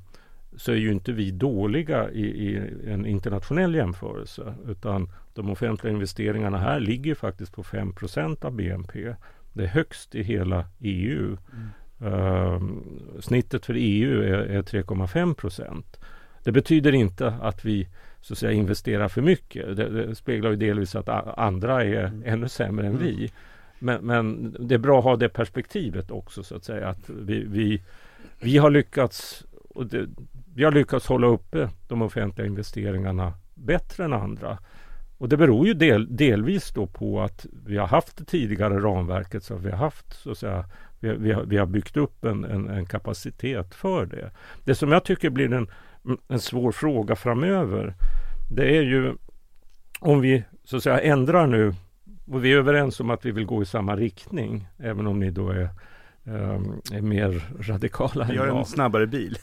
[0.56, 6.58] så är ju inte vi dåliga i, i en internationell jämförelse utan de offentliga investeringarna
[6.58, 9.16] här ligger faktiskt på 5% av BNP.
[9.54, 11.38] Det är högst i hela EU.
[11.54, 12.14] Mm.
[12.14, 12.62] Uh,
[13.20, 16.00] snittet för EU är, är 3,5 procent.
[16.44, 17.88] Det betyder inte att vi
[18.28, 19.76] så att säga, investerar för mycket.
[19.76, 22.24] Det, det speglar ju delvis att andra är mm.
[22.26, 23.04] ännu sämre än mm.
[23.04, 23.32] vi.
[23.80, 26.88] Men, men, det är bra att ha det perspektivet också så att säga.
[26.88, 27.82] Att vi, vi,
[28.40, 30.08] vi har lyckats och det,
[30.56, 34.58] vi har lyckats hålla uppe de offentliga investeringarna bättre än andra.
[35.18, 39.44] Och det beror ju del, delvis då på att vi har haft det tidigare ramverket
[39.44, 40.66] så vi har haft så att säga
[41.00, 44.32] vi, vi, har, vi har byggt upp en, en, en, kapacitet för det.
[44.64, 45.68] Det som jag tycker blir en
[46.28, 47.94] en svår fråga framöver.
[48.52, 49.14] Det är ju
[50.00, 51.74] om vi så att säga ändrar nu
[52.28, 55.32] och vi är överens om att vi vill gå i samma riktning, även om ni
[55.32, 55.70] då är,
[56.24, 58.58] um, är mer radikala än jag.
[58.58, 59.38] en snabbare bil.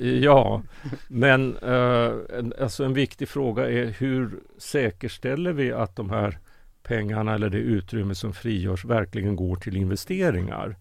[0.22, 0.62] ja,
[1.08, 6.38] men uh, en, alltså en viktig fråga är hur säkerställer vi att de här
[6.82, 10.76] pengarna eller det utrymme som frigörs verkligen går till investeringar?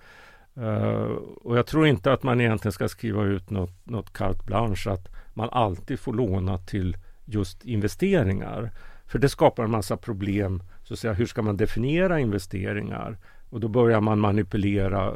[0.57, 4.91] Uh, och jag tror inte att man egentligen ska skriva ut något, något carte blanche
[4.91, 8.71] att man alltid får låna till just investeringar.
[9.05, 13.17] För det skapar en massa problem så att säga, hur ska man definiera investeringar?
[13.49, 15.13] Och då börjar man manipulera eh,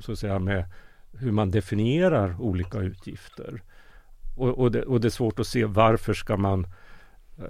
[0.00, 0.64] så att säga med
[1.12, 3.62] hur man definierar olika utgifter.
[4.36, 6.66] Och, och, det, och det är svårt att se varför ska man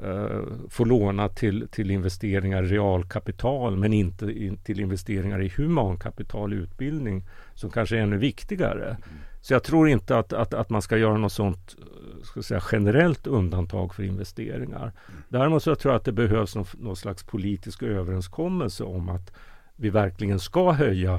[0.02, 6.52] eh, få låna till, till investeringar i realkapital men inte in, till investeringar i humankapital
[6.52, 8.86] i utbildning som kanske är ännu viktigare.
[8.86, 8.98] Mm.
[9.46, 11.76] Så jag tror inte att, att, att man ska göra något sånt
[12.22, 14.92] ska säga, generellt undantag för investeringar.
[15.28, 19.32] Däremot så tror jag att det behövs någon, någon slags politisk överenskommelse om att
[19.76, 21.14] vi verkligen ska höja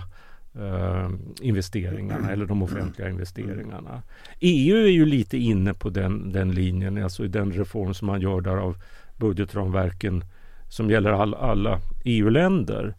[0.56, 1.10] eh,
[1.42, 4.02] investeringarna eller de offentliga investeringarna.
[4.40, 8.22] EU är ju lite inne på den, den linjen, alltså i den reform som man
[8.22, 8.78] gör där av
[9.18, 10.24] budgetramverken
[10.70, 12.96] som gäller all, alla EU-länder.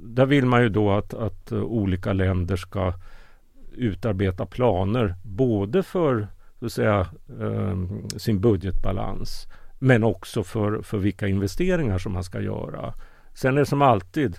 [0.00, 2.94] Där vill man ju då att, att eh, olika länder ska
[3.72, 6.28] utarbeta planer både för
[6.58, 7.06] så att säga,
[7.40, 7.76] eh,
[8.16, 9.46] sin budgetbalans
[9.78, 12.94] men också för, för vilka investeringar som man ska göra.
[13.34, 14.36] Sen är det som alltid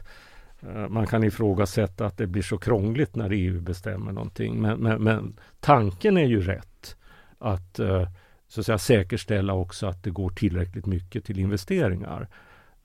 [0.62, 4.62] Eh, man kan ifrågasätta att det blir så krångligt när EU bestämmer någonting.
[4.62, 6.98] Men, men, men tanken är ju rätt.
[7.40, 8.08] Att, eh,
[8.48, 12.28] så att säga, säkerställa också att det går tillräckligt mycket till investeringar.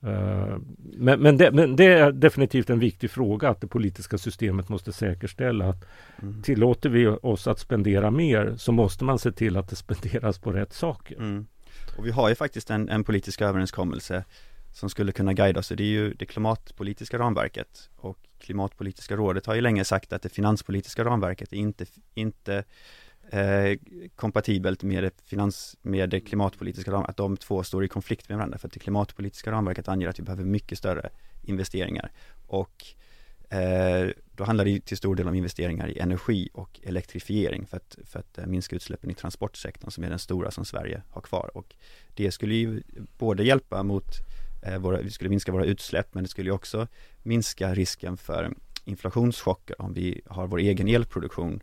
[0.03, 4.69] Eh, men, men, det, men det är definitivt en viktig fråga att det politiska systemet
[4.69, 5.85] måste säkerställa att
[6.21, 6.41] mm.
[6.41, 10.51] tillåter vi oss att spendera mer så måste man se till att det spenderas på
[10.51, 11.15] rätt saker.
[11.15, 11.47] Mm.
[11.97, 14.23] Och vi har ju faktiskt en, en politisk överenskommelse
[14.73, 15.69] som skulle kunna guida oss.
[15.69, 20.29] Det är ju det klimatpolitiska ramverket och Klimatpolitiska rådet har ju länge sagt att det
[20.29, 22.63] finanspolitiska ramverket är inte, inte
[23.29, 23.77] eh,
[24.15, 28.37] kompatibelt med det, finans, med det klimatpolitiska ramverket, att de två står i konflikt med
[28.37, 31.09] varandra för att det klimatpolitiska ramverket anger att vi behöver mycket större
[31.43, 32.11] investeringar.
[32.47, 32.85] Och
[33.49, 37.97] eh, då handlar det till stor del om investeringar i energi och elektrifiering för att,
[38.05, 41.51] för att eh, minska utsläppen i transportsektorn som är den stora som Sverige har kvar.
[41.53, 41.75] Och
[42.13, 42.83] det skulle ju
[43.17, 44.05] både hjälpa mot
[44.61, 46.87] Eh, våra, vi skulle minska våra utsläpp men det skulle också
[47.23, 48.53] minska risken för
[48.85, 51.59] inflationschocker om vi har vår egen elproduktion eh,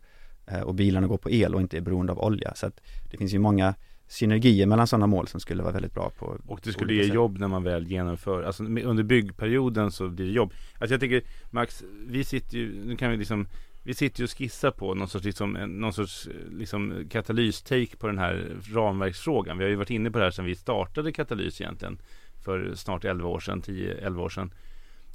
[0.65, 2.55] och bilarna går på el och inte är beroende av olja.
[2.55, 2.81] Så att
[3.11, 3.75] det finns ju många
[4.07, 7.13] synergier mellan sådana mål som skulle vara väldigt bra på Och det skulle ge sätt.
[7.13, 10.53] jobb när man väl genomför, alltså under byggperioden så blir det jobb.
[10.79, 13.47] Alltså jag tycker Max, vi sitter ju, nu kan vi liksom
[13.85, 18.17] vi sitter ju och skissar på någon sorts, liksom, någon sorts liksom, katalys-take på den
[18.17, 19.57] här ramverksfrågan.
[19.57, 21.97] Vi har ju varit inne på det här sedan vi startade Katalys egentligen
[22.43, 24.53] för snart 11 år sedan, 10-11 år sedan.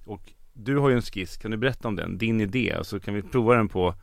[0.05, 2.19] Och du har ju en skiss, kan du berätta om den?
[2.19, 3.95] Din idé, så kan vi prova den på,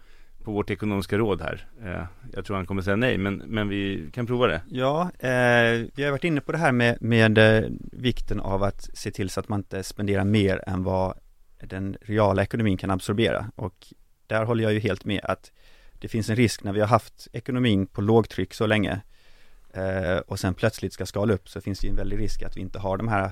[0.48, 1.68] på vårt ekonomiska råd här.
[1.84, 4.62] Eh, jag tror han kommer säga nej, men, men vi kan prova det.
[4.70, 8.90] Ja, eh, vi har varit inne på det här med, med eh, vikten av att
[8.94, 11.18] se till så att man inte spenderar mer än vad
[11.60, 13.52] den reala ekonomin kan absorbera.
[13.56, 13.88] Och
[14.28, 15.52] där håller jag ju helt med att
[16.00, 19.02] det finns en risk när vi har haft ekonomin på lågtryck så länge
[19.74, 22.58] eh, och sen plötsligt ska skala upp så finns det ju en väldig risk att
[22.58, 23.32] vi inte har de här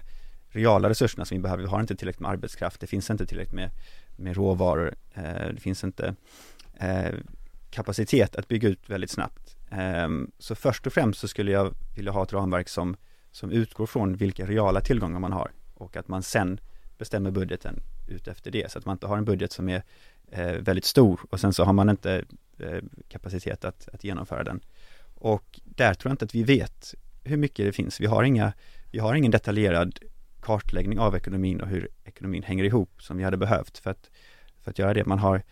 [0.50, 1.64] reala resurserna som vi behöver.
[1.64, 3.72] Vi har inte tillräckligt med arbetskraft, det finns inte tillräckligt med,
[4.16, 6.16] med råvaror, eh, det finns inte
[6.80, 7.14] Eh,
[7.70, 9.56] kapacitet att bygga ut väldigt snabbt.
[9.72, 12.98] Ehm, så först och främst så skulle jag vilja ha ett ramverk som,
[13.32, 16.60] som utgår från vilka reala tillgångar man har och att man sen
[16.98, 19.84] bestämmer budgeten ut efter det, så att man inte har en budget som är
[20.32, 22.26] eh, väldigt stor och sen så har man inte
[22.60, 24.60] eh, kapacitet att, att genomföra den.
[25.16, 28.02] Och där tror jag inte att vi vet hur mycket det finns.
[28.02, 28.54] Vi har, inga,
[28.92, 30.00] vi har ingen detaljerad
[30.42, 34.10] kartläggning av ekonomin och hur ekonomin hänger ihop som vi hade behövt för att,
[34.62, 35.06] för att göra det.
[35.06, 35.44] Man har,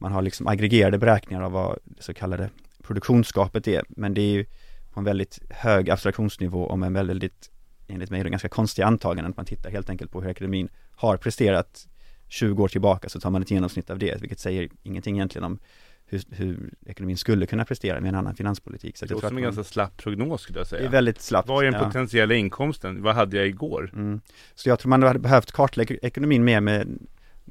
[0.00, 2.50] man har liksom aggregerade beräkningar av vad det så kallade
[2.82, 4.44] produktionsskapet är, men det är ju
[4.92, 7.50] på en väldigt hög abstraktionsnivå med en väldigt,
[7.88, 9.34] enligt mig, ganska konstiga antaganden.
[9.36, 11.86] Man tittar helt enkelt på hur ekonomin har presterat
[12.28, 15.58] 20 år tillbaka så tar man ett genomsnitt av det, vilket säger ingenting egentligen om
[16.06, 18.96] hur, hur, ekonomin skulle kunna prestera med en annan finanspolitik.
[18.96, 20.80] Så det låter som en ganska slapp prognos skulle jag säga.
[20.80, 21.48] Det är väldigt slappt.
[21.48, 23.02] Vad är den potentiella inkomsten?
[23.02, 23.90] Vad hade jag igår?
[23.94, 24.20] Mm.
[24.54, 26.98] Så jag tror man hade behövt kartlägga ekonomin mer med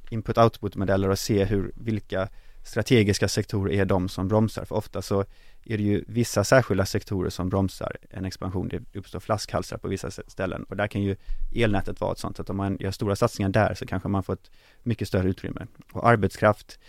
[0.10, 2.30] input-output modeller och se hur, vilka
[2.64, 4.66] strategiska sektorer är de som bromsar.
[4.66, 5.26] För ofta så
[5.66, 8.68] är det ju vissa särskilda sektorer som bromsar en expansion.
[8.68, 11.16] Det uppstår flaskhalsar på vissa ställen och där kan ju
[11.56, 12.36] elnätet vara ett sånt.
[12.36, 14.52] Så att om man gör stora satsningar där så kanske man får ett
[14.84, 15.68] mycket större utrymme.
[15.92, 16.80] Och arbetskraft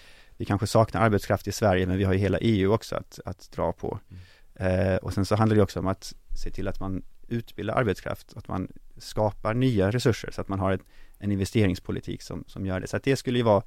[0.40, 3.52] vi kanske saknar arbetskraft i Sverige men vi har ju hela EU också att, att
[3.52, 3.98] dra på.
[4.10, 4.92] Mm.
[4.94, 8.36] Eh, och sen så handlar det också om att se till att man utbildar arbetskraft,
[8.36, 10.80] att man skapar nya resurser så att man har ett,
[11.20, 12.86] en investeringspolitik som, som gör det.
[12.86, 13.62] Så att det skulle ju vara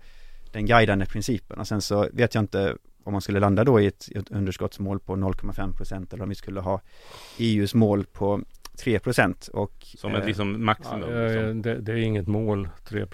[0.51, 3.85] den guidande principen och sen så vet jag inte om man skulle landa då i
[3.85, 6.81] ett, ett underskottsmål på 0,5% eller om vi skulle ha
[7.37, 8.41] EUs mål på
[8.77, 8.99] 3
[9.53, 11.09] och Som ett eh, liksom maximum?
[11.09, 11.61] Ja, liksom.
[11.61, 13.05] det, det, är inget mål, 3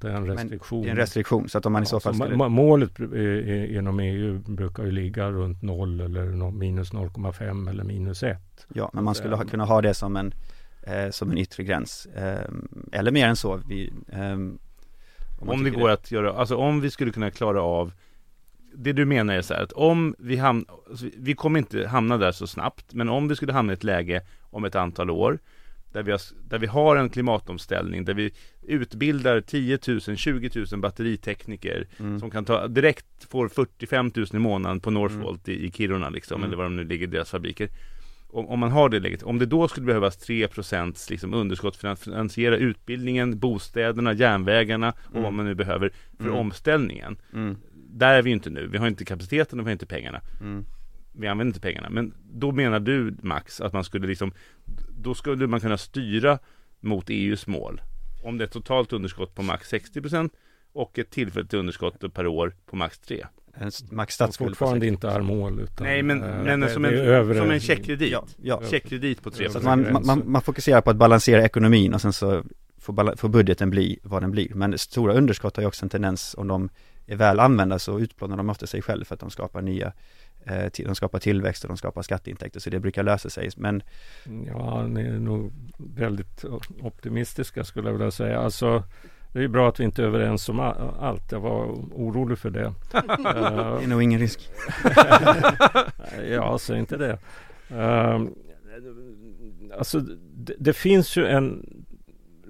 [0.00, 0.82] det är en restriktion.
[0.82, 2.48] det är en restriktion, så att om man i så fall skulle...
[2.48, 8.38] Målet inom EU brukar ju ligga runt 0 eller minus 0,5 eller minus 1.
[8.74, 10.34] Ja, men man skulle ha, kunna ha det som en
[10.88, 12.06] eh, som en yttre gräns.
[12.06, 12.48] Eh,
[12.92, 13.60] eller mer än så.
[13.68, 14.58] Vi, ehm,
[15.40, 17.92] man Om det går att göra, alltså om vi skulle kunna klara av
[18.74, 22.16] Det du menar är så här att om vi hamnar, alltså vi- kommer inte hamna
[22.18, 25.38] där så snabbt Men om vi skulle hamna i ett läge om ett antal år
[25.92, 28.30] där vi, har, där vi har en klimatomställning, där vi
[28.62, 32.20] utbildar 10 000, 20 000 batteritekniker Mm.
[32.20, 36.34] som kan ta, direkt får 45 000 i månaden på Northvolt i, i Kiruna liksom,
[36.40, 36.46] Mm.
[36.48, 37.68] eller var de nu ligger, deras fabriker
[38.30, 41.88] om, om man har det läget, om det då skulle behövas 3% liksom underskott för
[41.88, 45.22] att finansiera utbildningen, bostäderna, järnvägarna och Mm.
[45.22, 46.36] vad man nu behöver för Mm.
[46.36, 47.16] omställningen.
[47.32, 47.56] Mm.
[47.90, 50.20] Där är vi ju inte nu, vi har inte kapaciteten och vi har inte pengarna.
[50.40, 50.64] Mm.
[51.12, 51.90] Vi använder inte pengarna.
[51.90, 54.32] Men då menar du Max att man skulle liksom,
[54.98, 56.38] då skulle man kunna styra
[56.80, 57.80] mot EUs mål.
[58.24, 60.30] Om det är ett totalt underskott på max 60%
[60.72, 63.26] och ett tillfälligt underskott per år på max 3.
[63.60, 64.88] En max statsskuld fortfarande 60.
[64.94, 65.60] inte är mål.
[65.60, 68.12] Utan, Nej men, eh, men det- som, en, övre- som en checkkredit.
[68.12, 68.62] Ja, ja.
[68.70, 69.52] Checkkredit på 3%.
[69.52, 72.42] Så att man, man, man, fokuserar på att balansera ekonomin och sen så
[72.78, 74.54] får, får budgeten bli vad den blir.
[74.54, 76.68] Men stora underskott har ju också en tendens, om de
[77.06, 79.92] är väl använda så utplånar de ofta sig själv för att de skapar nya
[80.44, 83.50] eh, till, de skapar tillväxt och de skapar skatteintäkter så det brukar lösa sig.
[83.56, 83.82] Men
[84.46, 86.44] Ja, ni är nog väldigt
[86.82, 88.40] optimistiska skulle jag vilja säga.
[88.40, 88.84] Alltså,
[89.38, 90.60] det är bra att vi inte är överens om
[91.00, 91.32] allt.
[91.32, 92.74] Jag var orolig för det.
[92.92, 94.50] det är nog ingen risk.
[96.30, 97.18] ja, säg inte det.
[97.76, 98.34] Um,
[99.78, 100.00] alltså,
[100.34, 101.66] det, det finns ju en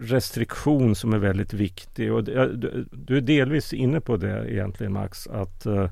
[0.00, 4.92] restriktion som är väldigt viktig och det, du, du är delvis inne på det egentligen
[4.92, 5.26] Max.
[5.26, 5.90] Att eh,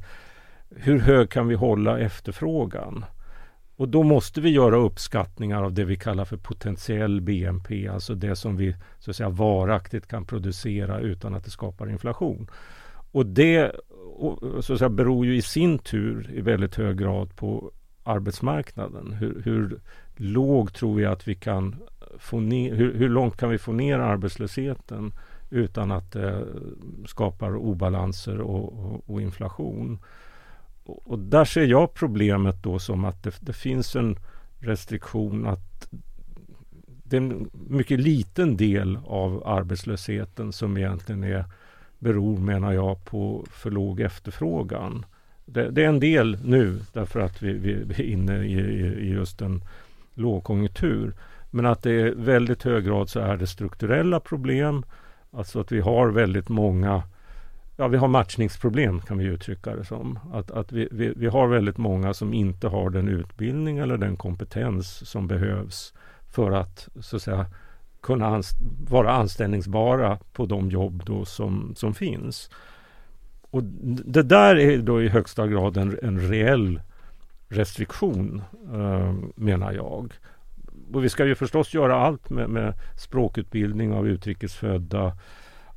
[0.71, 3.05] hur hög kan vi hålla efterfrågan?
[3.77, 8.37] Och då måste vi göra uppskattningar av det vi kallar för potentiell BNP, alltså det
[8.37, 12.51] som vi så att säga varaktigt kan producera utan att det skapar inflation.
[13.13, 13.73] Och det
[14.17, 17.71] och, så att säga, beror ju i sin tur i väldigt hög grad på
[18.05, 19.13] arbetsmarknaden.
[19.13, 19.81] Hur, hur
[20.17, 21.77] låg tror vi att vi kan
[22.19, 25.13] få ner, hur, hur långt kan vi få ner arbetslösheten
[25.51, 26.47] utan att det
[27.07, 29.99] skapar obalanser och, och, och inflation.
[30.87, 34.19] Och, och där ser jag problemet då som att det, det finns en
[34.59, 35.89] restriktion att
[37.09, 41.45] det är en mycket liten del av arbetslösheten som egentligen är
[41.99, 45.07] beror, menar jag, på för låg efterfrågan.
[45.45, 49.11] Det, det är en del nu därför att vi, vi, vi är inne i, i,
[49.11, 49.65] just en
[50.15, 51.15] lågkonjunktur.
[51.51, 54.85] Men att det är väldigt hög grad så är det strukturella problem.
[55.31, 57.03] Alltså att vi har väldigt många
[57.77, 60.19] Ja, vi har matchningsproblem kan vi uttrycka det som.
[60.33, 64.17] Att, att vi, vi, vi har väldigt många som inte har den utbildning eller den
[64.17, 65.95] kompetens som behövs
[66.31, 67.47] för att så att säga
[68.01, 68.57] kunna anst
[68.89, 72.51] vara anställningsbara på de jobb då som, som finns.
[73.51, 73.63] Och
[74.05, 76.81] det där är då i högsta grad en, en reell
[77.49, 78.43] restriktion,
[78.75, 80.13] eh, menar jag.
[80.93, 85.13] Och vi ska ju förstås göra allt med, med språkutbildning av utrikesfödda,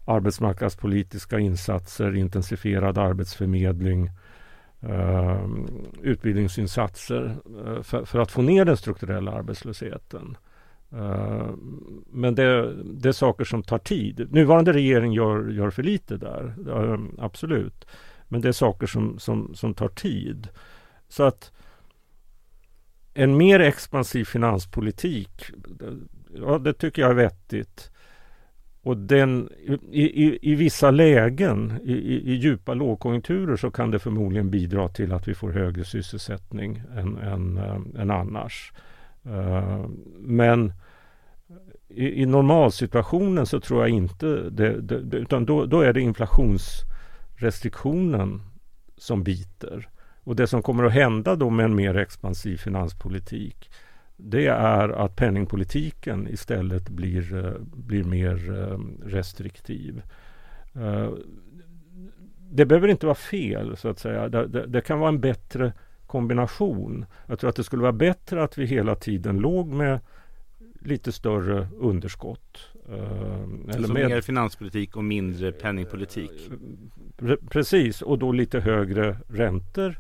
[0.10, 4.12] arbetsmarknadspolitiska insatser, intensifierad arbetsförmedling,
[4.82, 5.46] eh,
[6.02, 7.36] utbildningsinsatser
[7.66, 10.38] eh, för, för, att få ner den strukturella arbetslösheten.
[10.92, 14.28] Ehm, men det, det, är saker som tar tid.
[14.32, 17.86] Nuvarande regering gör, gör för lite där, ehm, absolut.
[18.28, 20.48] Men det är saker som, som, som tar tid.
[21.08, 21.52] Så att
[23.14, 25.52] en mer expansiv finanspolitik,
[25.82, 25.94] eh,
[26.30, 27.92] ja, det tycker jag är vettigt.
[28.82, 29.50] Och den,
[29.92, 34.90] i, i, i vissa lägen, i, i, i, djupa lågkonjunkturer, så kan det förmodligen bidra
[34.90, 38.74] till att vi får högre sysselsättning än, än, eh, än annars.
[39.26, 39.86] Uh,
[40.20, 40.74] men
[41.90, 46.02] i, i normalsituationen så tror jag inte det, det, det utan då, då, är det
[46.02, 48.42] inflationsrestriktionen
[48.98, 49.90] som biter.
[50.24, 53.70] Och det som kommer att hända då med en mer expansiv finanspolitik
[54.20, 58.36] det är att penningpolitiken istället blir, blir mer
[59.10, 60.02] restriktiv.
[62.52, 64.30] Det behöver inte vara fel så att säga.
[64.30, 65.74] Det, det, det kan vara en bättre
[66.08, 67.06] kombination.
[67.28, 70.00] Jag tror att det skulle vara bättre att vi hela tiden låg med
[70.82, 72.60] lite större underskott.
[72.90, 74.10] Eh, eller med...
[74.10, 76.32] mer finanspolitik och mindre penningpolitik?
[77.50, 79.96] Precis, och då lite högre räntor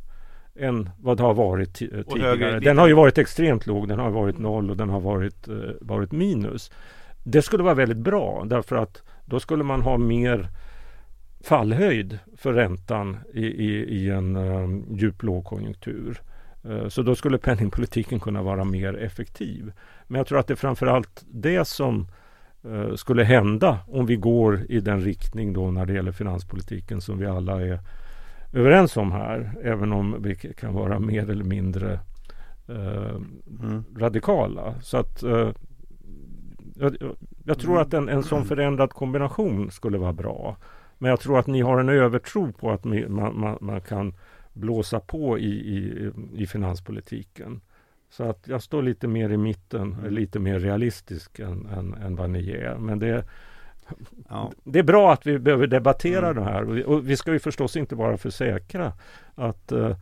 [0.60, 2.60] än vad det har varit tidigare.
[2.60, 5.56] Den har ju varit extremt låg, den har varit noll och den har varit, eh,
[5.82, 6.72] varit minus.
[7.24, 10.50] Det skulle vara väldigt bra därför att då skulle man ha mer
[11.44, 16.22] fallhöjd för räntan i, i, i en um, djup lågkonjunktur.
[16.66, 19.72] Uh, så då skulle penningpolitiken kunna vara mer effektiv.
[20.08, 22.08] Men jag tror att det är framförallt det som
[22.66, 27.18] uh, skulle hända om vi går i den riktning då när det gäller finanspolitiken som
[27.18, 27.80] vi alla är
[28.54, 29.52] överens om här.
[29.64, 32.00] Även om vi kan vara mer eller mindre
[32.70, 33.16] uh,
[33.62, 33.84] mm.
[33.98, 34.76] radikala.
[34.82, 35.24] Så att
[36.76, 36.98] jag,
[37.44, 40.58] jag tror att en, en sån förändrad kombination skulle vara bra.
[40.98, 44.14] Men jag tror att ni har en övertro på att man, man, man kan
[44.54, 47.62] blåsa på i, i, i finanspolitiken.
[48.10, 50.14] Så att jag står lite mer i mitten, Mm.
[50.14, 52.78] lite mer realistisk än, än, än vad ni är.
[52.78, 53.24] Men det,
[54.30, 54.52] Ja.
[54.64, 56.36] det är bra att vi behöver debattera Mm.
[56.44, 56.88] det här.
[56.90, 58.94] Och vi, ska ju förstås inte vara för säkra.
[59.36, 59.96] Att, eh,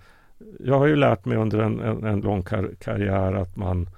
[0.60, 3.90] jag har ju lärt mig under en, en, en lång kar karriär att man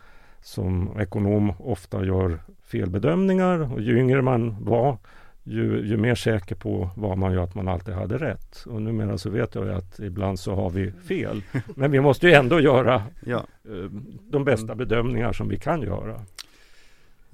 [0.42, 3.74] som ekonom ofta gör felbedömningar.
[3.74, 4.98] Och ju yngre man var,
[5.44, 8.66] ju, ju mer säker på var man ju att man alltid hade rätt.
[8.70, 11.42] Och numera så vet jag ju att ibland så har vi fel.
[11.76, 13.90] Men vi måste ju ändå göra Ja, eh,
[14.32, 16.22] de bästa bedömningar som vi kan göra.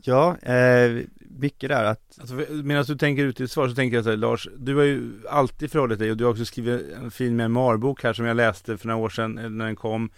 [0.03, 1.01] ja eh,
[1.37, 4.17] mycket där att Alltså, medan du tänker ut ditt svar så tänker jag så här,
[4.17, 8.03] Lars, du har ju alltid förhållit dig och du har också skrivit en fin memoarbok
[8.03, 10.09] här som jag läste för några år sedan eh, när den kom.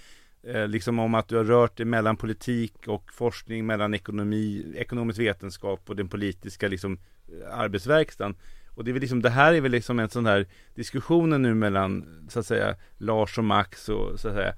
[0.43, 5.19] Eh, liksom om att du har rört dig mellan politik och forskning, mellan ekonomi, ekonomisk
[5.19, 8.35] vetenskap och den politiska liksom eh, arbetsverkstan.
[8.75, 11.53] Och det är väl liksom, det här är väl liksom en sån här diskussionen nu
[11.53, 14.53] mellan så att säga Lars och Max och så att säga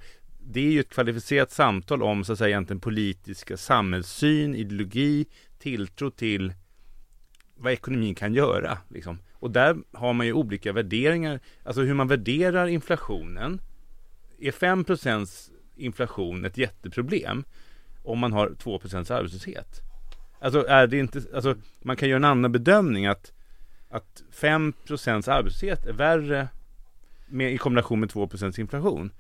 [0.52, 5.26] det är ju ett kvalificerat samtal om så att säga egentligen politiska samhällssyn, ideologi,
[5.60, 6.54] tilltro till
[7.56, 8.78] vad ekonomin kan göra.
[8.88, 9.20] Liksom.
[9.34, 13.62] Och där har man ju olika värderingar, alltså hur man värderar inflationen.
[14.40, 17.44] Är 5% inflation ett jätteproblem
[18.04, 19.82] om man har 2 arbetslöshet?
[20.42, 23.34] Alltså är det inte, alltså man kan göra en annan bedömning att,
[23.90, 26.48] att 5% arbetslöshet är värre
[27.28, 29.12] med, i kombination med 2% inflation.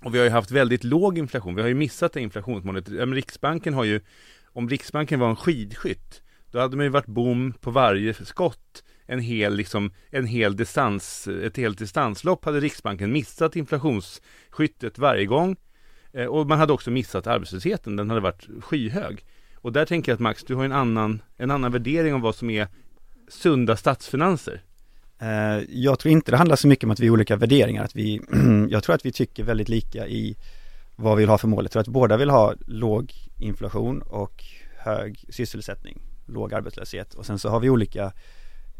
[0.00, 2.88] Och vi har ju haft väldigt låg inflation, vi har ju missat det inflationsmålet.
[2.88, 4.00] Riksbanken har ju,
[4.58, 8.84] om Riksbanken var en skidskytt, då hade man ju varit bom på varje skott.
[9.06, 15.56] En hel, liksom, en hel distans, ett helt distanslopp hade Riksbanken missat inflationsskyttet varje gång.
[16.12, 19.24] Eh, och man hade också missat arbetslösheten, den hade varit skyhög.
[19.54, 22.34] Och där tänker jag att Max, du har en annan, en annan värdering om vad
[22.34, 22.68] som är
[23.28, 24.62] sunda statsfinanser.
[25.20, 27.96] Eh, Jag tror inte det handlar så mycket om att vi har olika värderingar, att
[27.96, 28.20] vi,
[28.68, 30.36] jag tror att vi tycker väldigt lika i
[30.98, 31.64] vad vi vill ha för mål.
[31.64, 34.44] Jag tror att båda vill ha låg inflation och
[34.78, 38.12] hög sysselsättning, låg arbetslöshet och sen så har vi olika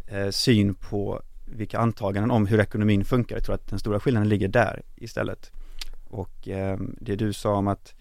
[0.06, 3.36] eh, syn på vilka antaganden om hur ekonomin funkar.
[3.36, 5.52] Jag tror att den stora skillnaden ligger där istället.
[6.08, 7.94] Och eh, det du sa om att,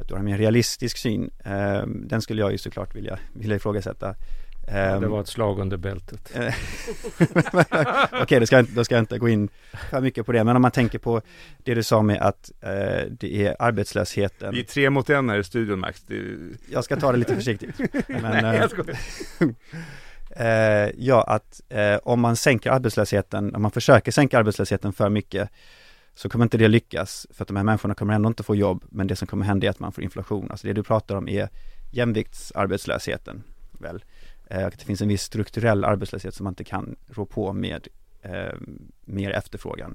[0.00, 3.56] att du har en mer realistisk syn, eh, den skulle jag ju såklart vilja, vilja
[3.56, 4.14] ifrågasätta
[4.66, 6.36] det Ehm, var ett slag under bältet.
[6.36, 6.54] Eh,
[8.22, 9.48] Okej, då, ska jag, inte- då ska jag inte gå in
[9.90, 11.22] för mycket på det, men om man tänker på
[11.62, 12.70] det du sa med att eh,
[13.10, 14.54] det är arbetslösheten.
[14.54, 16.02] Vi är tre mot en här i studion Max.
[16.02, 16.22] Det,
[16.70, 17.78] Jag ska ta det lite försiktigt.
[18.08, 18.98] Men, nej, eh, jag skojar.
[20.84, 25.48] eh, ja, att eh, om man sänker arbetslösheten, om man försöker sänka arbetslösheten för mycket,
[26.14, 28.84] så kommer inte det lyckas, för att de här människorna kommer ändå inte få jobb,
[28.90, 30.50] men det som kommer hända är att man får inflation.
[30.50, 31.48] Alltså det du pratar om är
[31.90, 33.42] jämviktsarbetslösheten,
[33.80, 34.04] väl?
[34.52, 37.88] Eh, att det finns en viss strukturell arbetslöshet som man inte kan rå på med
[38.22, 38.54] eh,
[39.04, 39.94] mer efterfrågan.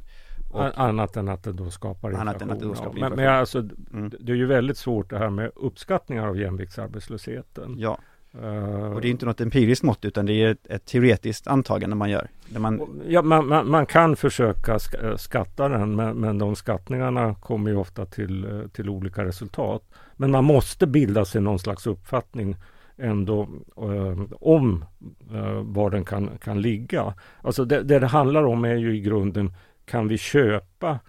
[0.52, 2.60] Och, Annat än att det då skapar inflation.
[2.60, 3.10] Då skapar ja.
[3.10, 3.16] Men, inflation.
[3.16, 3.60] men alltså,
[3.94, 7.76] mm, det är ju väldigt svårt det här med uppskattningar av jämviktsarbetslösheten.
[7.78, 8.00] ja,
[8.42, 11.96] Eh, och det är inte något empiriskt mått utan det är ett, ett teoretiskt antagande
[11.96, 12.28] man gör.
[12.58, 17.72] Man, Ja, man, man, man kan försöka eh, skatta den men, men de skattningarna kommer
[17.72, 19.84] ju ofta till, till olika resultat.
[20.16, 22.56] Men man måste bilda sig någon slags uppfattning
[22.98, 24.86] ändå eh, om
[25.34, 27.14] eh, var den kan, kan ligga.
[27.42, 29.54] Alltså det, det det handlar om är ju i grunden
[29.86, 31.00] kan vi köpa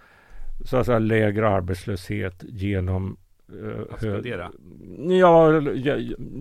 [0.65, 3.17] så att säga lägre arbetslöshet genom
[3.49, 4.51] eh, Att spendera.
[5.19, 5.61] Ja,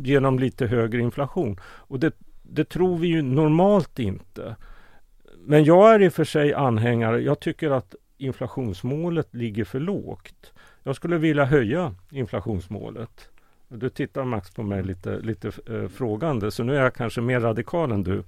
[0.02, 1.60] genom lite högre inflation.
[1.62, 4.56] Och det, det tror vi ju normalt inte.
[5.38, 7.20] Men jag är i och för sig anhängare.
[7.20, 10.52] Jag tycker att inflationsmålet ligger för lågt.
[10.82, 13.28] Jag skulle vilja höja inflationsmålet.
[13.68, 17.40] Du tittar Max på mig lite, lite eh, frågande, så nu är jag kanske mer
[17.40, 18.22] radikal än du.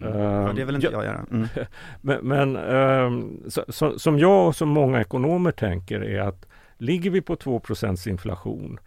[0.00, 0.12] Mm.
[0.14, 1.26] Eh, ja, det vill inte jag- jag göra.
[1.30, 1.48] Mm.
[2.00, 6.46] men, men ehm, så, så, som jag och som många ekonomer tänker är att
[6.78, 7.60] ligger vi på 2
[8.06, 8.78] inflation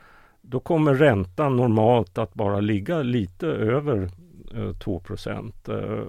[0.41, 4.10] då kommer räntan normalt att bara ligga lite över
[4.56, 5.01] eh, 2
[5.70, 5.99] eh,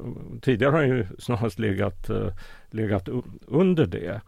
[0.43, 2.29] Tidigare har den ju snarast legat, eh,
[2.71, 3.09] legat
[3.47, 4.21] under det.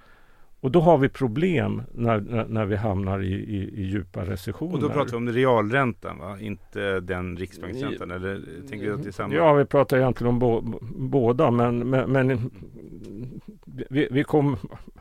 [0.60, 4.74] Och då har vi problem när, när, när vi hamnar i, i, i djupa recessioner.
[4.74, 6.36] Och då pratar vi om realräntan va?
[6.40, 8.40] Inte den riksbanksräntan eller
[8.70, 9.34] tänker du att det är samma?
[9.34, 10.60] Ja, vi pratar egentligen om bo,
[10.98, 12.50] båda men, men, men
[13.90, 14.56] vi, vi kom,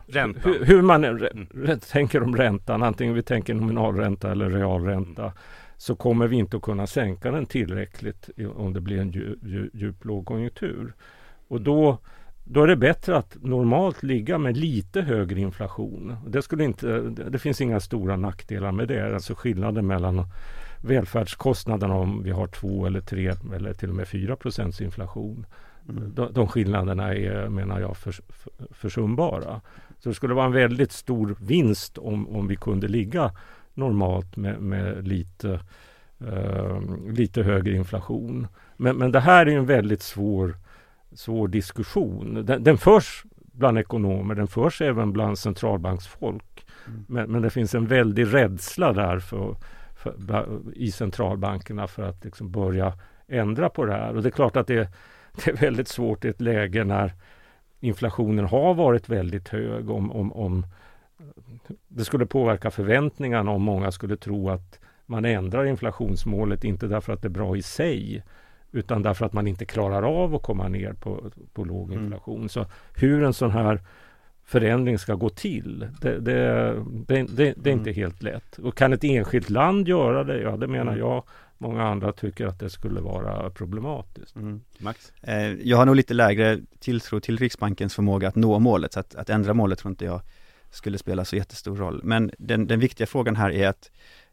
[0.08, 0.42] Räntan.
[0.46, 1.48] hur, hur man Mm.
[1.54, 5.34] rä- tänker om räntan, antingen vi tänker nominalränta eller realränta,
[5.78, 9.70] så kommer vi inte att kunna sänka den tillräckligt om det blir en dju, dju,
[9.74, 10.94] djup lågkonjunktur.
[11.48, 11.98] Och då,
[12.48, 16.16] då är det bättre att normalt ligga med lite högre inflation.
[16.28, 19.14] Det, skulle inte, det, finns inga stora nackdelar med det.
[19.14, 20.28] Alltså skillnaden mellan
[20.82, 25.46] välfärdskostnaderna om vi har två eller tre eller till och med fyra procents inflation.
[25.90, 26.14] Mm.
[26.16, 29.62] De, de skillnaderna är, menar jag, för, för, försumbara.
[30.00, 33.32] Så det skulle vara en väldigt stor vinst om, om vi kunde ligga
[33.74, 35.60] normalt med, med lite,
[36.22, 38.48] uh, lite högre inflation.
[38.78, 40.56] Men, men det här är en väldigt svår,
[41.16, 42.46] svår diskussion.
[42.46, 46.66] Den, den förs bland ekonomer, den förs även bland centralbanksfolk.
[46.88, 47.06] Mm.
[47.08, 49.56] Men, men, det finns en väldig rädsla där för,
[49.96, 52.94] för, i centralbankerna för att liksom börja
[53.28, 54.16] ändra på det här.
[54.16, 54.90] Och det är klart att det,
[55.46, 57.14] det är väldigt svårt i ett läge när
[57.80, 60.66] inflationen har varit väldigt hög om, om, om
[61.88, 67.22] det skulle påverka förväntningarna om många skulle tro att man ändrar inflationsmålet, inte därför att
[67.22, 68.24] det är bra i sig,
[68.76, 72.04] utan därför att man inte klarar av att komma ner på, på låg mm.
[72.04, 72.38] inflation.
[72.38, 72.50] Mm.
[72.50, 72.66] Så
[72.96, 73.82] hur en sån här
[74.46, 76.74] förändring ska gå till, det, det,
[77.08, 77.96] det, det, det är inte mm.
[77.96, 78.58] helt lätt.
[78.58, 80.42] Och kan ett enskilt land göra det?
[80.42, 81.00] Ja, det menar mm.
[81.00, 81.24] jag.
[81.58, 84.36] Många andra tycker att det skulle vara problematiskt.
[84.36, 84.62] Mm.
[84.78, 85.14] Max?
[85.22, 89.16] Eh, jag har nog lite lägre tilltro till Riksbankens förmåga att nå målet, så att,
[89.16, 90.22] att ändra målet tror inte jag
[90.70, 92.02] skulle spela så jättestor roll.
[92.04, 93.92] Men den, den viktiga frågan här är att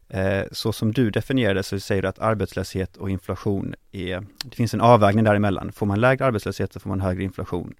[0.09, 4.55] Eh, så som du definierar det, så säger du att arbetslöshet och inflation är, det
[4.55, 5.71] finns en avvägning däremellan.
[5.71, 7.73] Får man lägre arbetslöshet så får man högre inflation.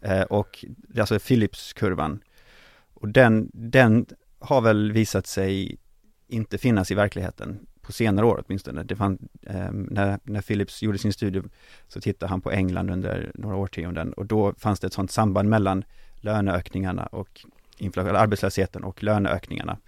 [0.00, 2.20] Eh, och det är alltså Philipskurvan.
[2.94, 4.06] Och den, den
[4.38, 5.78] har väl visat sig
[6.28, 8.82] inte finnas i verkligheten på senare år åtminstone.
[8.82, 11.42] Det fann, eh, när, när Philips gjorde sin studie
[11.88, 15.48] så tittade han på England under några årtionden och då fanns det ett sådant samband
[15.48, 15.84] mellan
[16.20, 17.44] löneökningarna och
[17.96, 19.78] arbetslösheten och löneökningarna.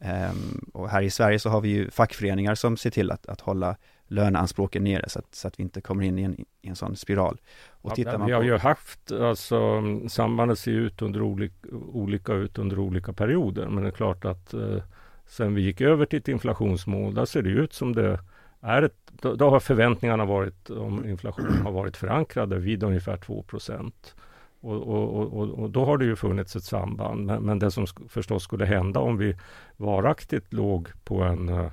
[0.00, 3.40] Um, och här i Sverige så har vi ju fackföreningar som ser till att, att
[3.40, 3.76] hålla
[4.06, 6.96] löneanspråken nere så att, så att vi inte kommer in i en, i en sån
[6.96, 7.40] spiral.
[7.70, 8.46] Och ja, vi har på...
[8.46, 13.68] ju haft, alltså sambandet ser ut under olika, olika ut under olika perioder.
[13.68, 14.82] Men det är klart att eh,
[15.26, 18.18] sen vi gick över till ett inflationsmål, där ser det ut som det
[18.60, 23.42] är ett, då, då har förväntningarna varit, om inflationen har varit förankrade vid ungefär 2
[23.42, 24.14] procent.
[24.60, 27.26] Och, och, och, och, då har det ju funnits ett samband.
[27.26, 29.36] Men, men det som förstås skulle hända om vi
[29.76, 31.70] varaktigt låg på en uh,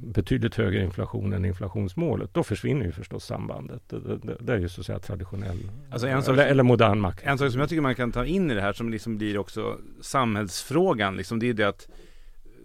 [0.00, 3.82] betydligt högre inflation än inflationsmålet, då försvinner ju förstås sambandet.
[3.88, 7.00] Det, det, det är ju så att säga traditionell alltså en sak, eller, eller modern
[7.00, 7.20] makt.
[7.24, 9.38] En sak som jag tycker man kan ta in i det här som liksom blir
[9.38, 11.88] också samhällsfrågan, liksom, det är det att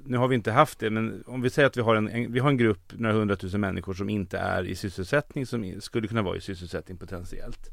[0.06, 2.34] nu har vi inte haft det, men om vi säger att vi har en, en,
[2.34, 6.22] vi har en grupp, några hundratusen människor som inte är i sysselsättning, som skulle kunna
[6.22, 7.70] vara i sysselsättning potentiellt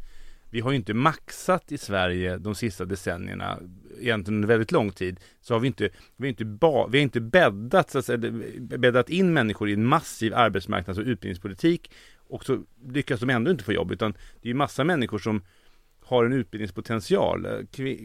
[0.50, 3.58] vi har ju inte maxat i Sverige de sista decennierna,
[4.00, 7.02] egentligen under väldigt lång tid, så har vi inte, vi har inte, ba, vi har
[7.02, 8.18] inte bäddat, så att säga,
[8.60, 13.64] bäddat in människor i en massiv arbetsmarknads och utbildningspolitik och så lyckas de ändå inte
[13.64, 15.42] få jobb, utan det är ju massa människor som
[16.04, 17.46] har en utbildningspotential.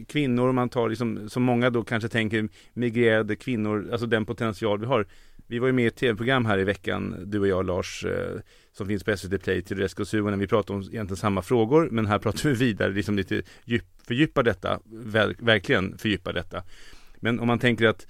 [0.08, 4.86] Kvinnor, man tar liksom, som många då kanske tänker migrerade kvinnor, alltså den potential vi
[4.86, 5.06] har.
[5.46, 8.40] Vi var ju med i ett tv-program här i veckan, du och jag Lars, eh,
[8.72, 12.06] som finns på SVT Play till Resko när vi pratade om egentligen samma frågor, men
[12.06, 16.62] här pratar vi vidare, liksom lite djup, fördjupa detta, verk, verkligen fördjupa detta.
[17.20, 18.06] Men om man tänker att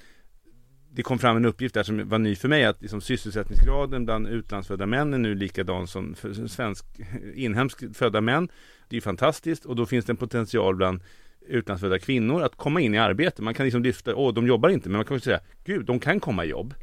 [0.91, 4.28] det kom fram en uppgift där som var ny för mig att liksom sysselsättningsgraden bland
[4.28, 6.84] utlandsfödda män är nu likadan som för svensk
[7.34, 8.49] inhemskt födda män.
[8.89, 11.01] Det är fantastiskt och då finns det en potential bland
[11.49, 13.43] utlandsfödda kvinnor att komma in i arbete.
[13.43, 16.01] Man kan liksom lyfta, åh de jobbar inte, men man kan också säga, gud de
[16.01, 16.74] kan komma i jobb.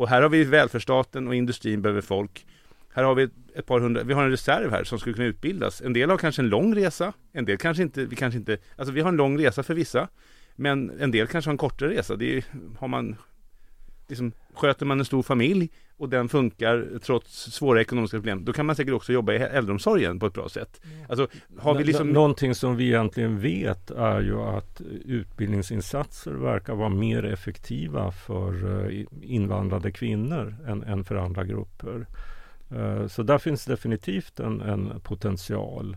[0.00, 2.46] Och här har vi välfärdsstaten och industrin behöver folk.
[2.94, 5.80] Här har vi ett par hundra, vi har en reserv här som skulle kunna utbildas.
[5.80, 8.92] En del har kanske en lång resa, en del kanske inte, vi kanske inte, alltså
[8.92, 10.08] vi har en lång resa för vissa.
[10.56, 12.16] Men en del kanske har en kortare resa.
[12.16, 12.44] Det är,
[12.78, 13.16] har man,
[14.08, 15.70] liksom, sköter man en stor familj
[16.00, 20.18] och den funkar trots svåra ekonomiska problem, då kan man säkert också jobba i äldreomsorgen
[20.18, 20.80] på ett bra sätt.
[21.08, 21.28] Alltså,
[21.58, 22.10] har vi liksom...
[22.10, 29.04] Någonting som vi egentligen vet är ju att utbildningsinsatser verkar vara mer effektiva för eh,
[29.22, 32.06] invandrade kvinnor än, än för andra grupper.
[32.70, 35.96] Eh, så där finns definitivt en, en potential.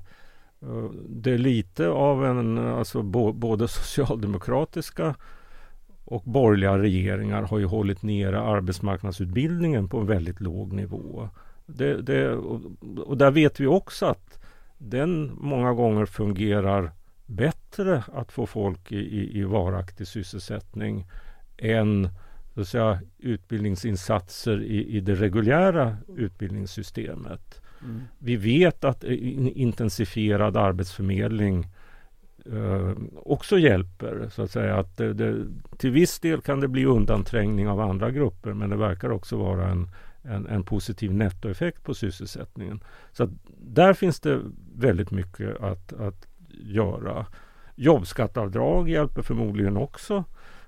[0.61, 3.01] Eh, det är lite av en, alltså
[3.33, 5.15] både socialdemokratiska
[6.05, 11.29] och borgerliga regeringar har ju hållit nere arbetsmarknadsutbildningen på en väldigt låg nivå.
[11.65, 12.29] Det, det,
[13.05, 14.39] och där vet vi också att
[14.77, 16.91] den många gånger fungerar
[17.25, 21.05] bättre att få folk i, i, i varaktig sysselsättning
[21.57, 22.09] än
[22.53, 27.61] så att säga, utbildningsinsatser i, i det reguljära utbildningssystemet.
[27.83, 28.01] Mm.
[28.19, 31.67] Vi vet att intensifierad arbetsförmedling
[32.51, 34.29] Eh, också hjälper.
[34.29, 35.45] Så att säga att det, det,
[35.77, 39.67] till viss del kan det bli undanträngning av andra grupper men det verkar också vara
[39.67, 39.89] en,
[40.21, 42.83] en, en positiv nettoeffekt på sysselsättningen.
[43.11, 44.39] Så där finns det
[44.75, 47.25] väldigt mycket att, att göra.
[47.75, 50.23] Jobbskatteavdrag hjälper förmodligen också.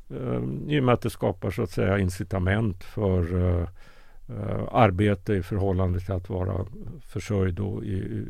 [0.10, 3.68] eh, I och med att det skapar så att säga incitament för eh,
[4.30, 6.66] uh, arbete i förhållande till att vara
[7.08, 8.26] försörjd i,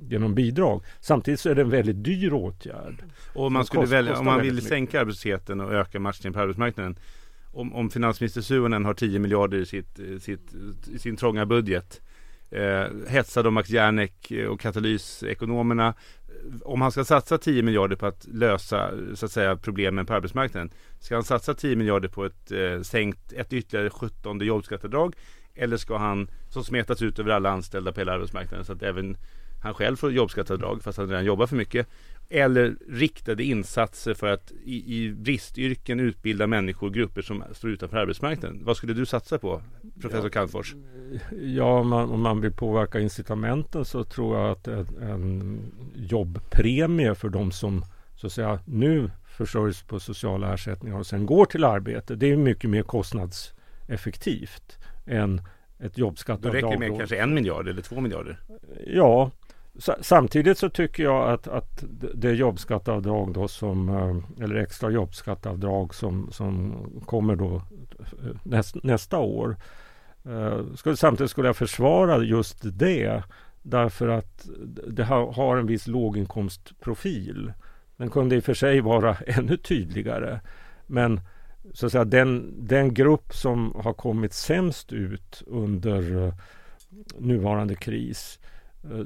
[0.00, 0.82] genom bidrag.
[1.00, 3.04] Samtidigt så är det en väldigt dyr åtgärd.
[3.34, 6.40] Och om man, skulle kost, välja, om man vill sänka arbetslösheten och öka matchningen på
[6.40, 6.98] arbetsmarknaden.
[7.52, 10.54] Om, om finansminister Suhonen har 10 miljarder i, sitt, sitt,
[10.94, 12.00] i sin trånga budget
[12.50, 15.94] eh, hetsad av Max Järnek och katalysekonomerna.
[16.64, 20.70] Om han ska satsa 10 miljarder på att lösa så att säga, problemen på arbetsmarknaden.
[21.00, 25.16] Ska han satsa 10 miljarder på ett eh, sänkt, ett ytterligare 17 jobbskatteavdrag?
[25.60, 29.16] Eller ska han, som smetas ut över alla anställda på hela arbetsmarknaden så att även
[29.62, 31.86] han själv får jobbskatteavdrag fast han redan jobbar för mycket.
[32.28, 38.60] Eller riktade insatser för att i, i bristyrken utbilda människor, grupper som står utanför arbetsmarknaden.
[38.64, 39.62] Vad skulle du satsa på,
[40.00, 40.74] professor ja, Calmfors?
[41.40, 45.60] Ja, om man, om man vill påverka incitamenten så tror jag att en, en
[45.94, 47.84] jobbpremie för de som
[48.16, 52.14] så att säga nu försörjs på sociala ersättningar och sen går till arbete.
[52.14, 54.79] Det är mycket mer kostnadseffektivt
[55.10, 55.42] än
[55.78, 56.62] ett jobbskatteavdrag.
[56.62, 58.40] Då räcker det med kanske en miljard eller två miljarder?
[58.86, 59.30] Ja,
[60.00, 61.84] Samtidigt så tycker jag att, att
[62.14, 66.74] det jobbskatteavdrag då som, eh, eller extra jobbskatteavdrag som, som
[67.06, 69.56] kommer då eh, näst, nästa år.
[70.24, 73.22] Eh, skulle, samtidigt skulle jag försvara just det
[73.62, 74.48] därför att
[74.86, 77.52] det har, har en viss låginkomstprofil.
[77.96, 80.40] Den kunde i och för sig vara ännu tydligare.
[80.86, 81.20] Men
[81.74, 86.34] så att säga, den, den grupp som har kommit sämst ut under eh,
[87.18, 88.38] nuvarande kris
[88.84, 88.98] eh,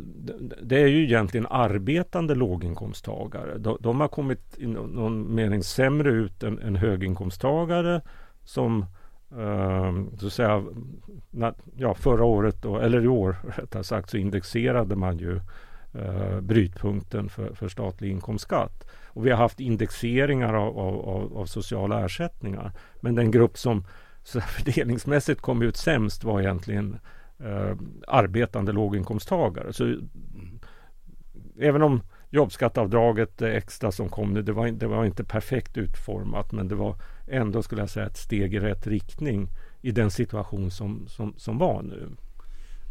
[0.63, 3.59] det är ju egentligen arbetande låginkomsttagare.
[3.59, 8.01] De, de har kommit i någon mening sämre ut än, än höginkomsttagare
[8.45, 8.87] som
[9.31, 10.65] eh, så att säga,
[11.77, 15.41] ja, förra året, då, eller i år rättare sagt, så indexerade man ju
[15.95, 18.87] eh, brytpunkten för, för statlig inkomstskatt.
[19.07, 22.73] Och vi har haft indexeringar av, av, av sociala ersättningar.
[23.01, 23.85] Men den grupp som
[24.23, 26.99] så fördelningsmässigt kom ut sämst var egentligen
[27.39, 27.77] eh,
[28.07, 29.73] arbetande låginkomsttagare.
[29.73, 29.97] Så,
[31.61, 36.53] även om jobbskatteavdraget det extra som kom nu, det var, det var inte perfekt utformat
[36.53, 36.97] men det var
[37.29, 39.49] ändå skulle jag säga ett steg i rätt riktning
[39.83, 42.09] i den situation som, som, som var nu.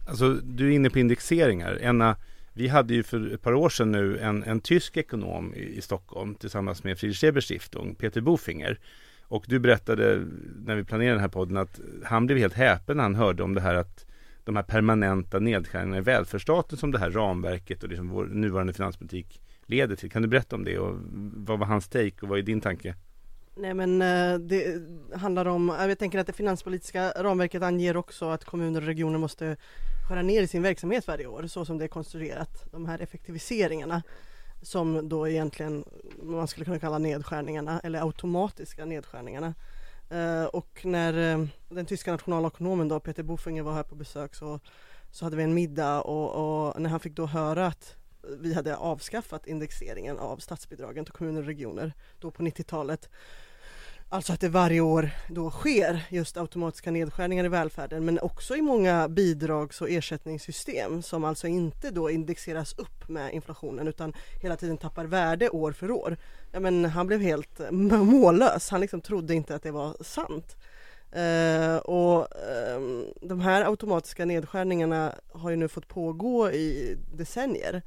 [0.08, 1.80] Alltså du är inne på indexeringar.
[1.82, 2.16] Enna,
[2.54, 5.82] vi hade ju för ett par år sedan nu en, en tysk ekonom i, i
[5.82, 8.80] Stockholm tillsammans med Friedrich Ebers Stiftung, Peter Bofinger.
[9.22, 10.28] Och du berättade
[10.66, 13.54] när vi planerade den här podden att han blev helt häpen när han hörde om
[13.54, 14.06] det här att
[14.44, 19.42] de här permanenta nedskärningarna i välfärdsstaten som det här ramverket och liksom vår nuvarande finanspolitik
[19.66, 20.12] leder till.
[20.12, 20.96] Kan du berätta om det och
[21.34, 22.96] vad var hans take och vad är din tanke?
[23.56, 24.82] Nej men eh, det
[25.16, 29.58] handlar om, jag tänker att det finanspolitiska ramverket anger också att kommuner och regioner måste
[30.08, 32.66] skära ner i sin verksamhet varje år så som det är konstruerat.
[32.72, 34.04] De här effektiviseringarna
[34.62, 35.86] som då egentligen
[36.22, 39.54] man skulle kunna kalla nedskärningarna eller automatiska nedskärningarna
[40.10, 44.60] eh, och när eh, den tyska nationalekonomen då, Peter Bofinger var här på besök så,
[45.12, 47.96] så hade vi en middag och, och, när han fick då höra att
[48.40, 53.10] vi hade avskaffat indexeringen av statsbidragen till kommuner och regioner då på 90-talet
[54.14, 58.62] Alltså att det varje år då sker just automatiska nedskärningar i välfärden men också i
[58.62, 64.78] många bidrags och ersättningssystem som alltså inte då indexeras upp med inflationen utan hela tiden
[64.78, 66.18] tappar värde år för år.
[66.52, 70.56] Ja, men han blev helt mållös, han liksom trodde inte att det var sant.
[71.12, 72.82] Eh, och eh,
[73.22, 77.82] de här automatiska nedskärningarna har ju nu fått pågå i decennier.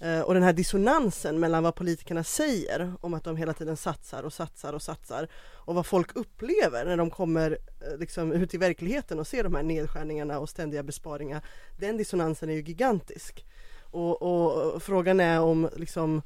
[0.00, 4.22] Eh, och den här dissonansen mellan vad politikerna säger om att de hela tiden satsar
[4.22, 8.58] och satsar och satsar och vad folk upplever när de kommer eh, liksom ut i
[8.58, 11.42] verkligheten och ser de här nedskärningarna och ständiga besparingar.
[11.76, 13.46] Den dissonansen är ju gigantisk.
[13.90, 16.22] Och, och frågan är om liksom,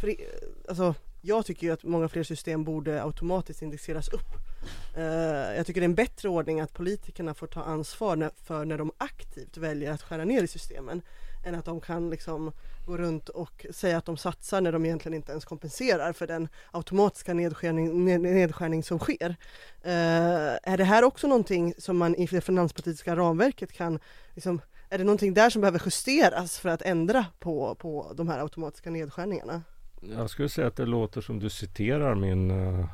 [0.00, 0.14] för,
[0.68, 4.34] alltså, jag tycker ju att många fler system borde automatiskt indexeras upp.
[4.96, 8.78] Eh, jag tycker det är en bättre ordning att politikerna får ta ansvar för när
[8.78, 11.02] de aktivt väljer att skära ner i systemen
[11.48, 12.52] än att de kan liksom
[12.86, 16.48] gå runt och säga att de satsar när de egentligen inte ens kompenserar för den
[16.70, 19.28] automatiska nedskärning, nedskärning som sker.
[19.86, 23.98] Uh, är det här också någonting som man i det finanspolitiska ramverket kan
[24.34, 28.40] liksom, är det någonting där som behöver justeras för att ändra på, på de här
[28.40, 29.62] automatiska nedskärningarna?
[30.16, 32.86] Jag skulle säga att det låter som du citerar min, uh,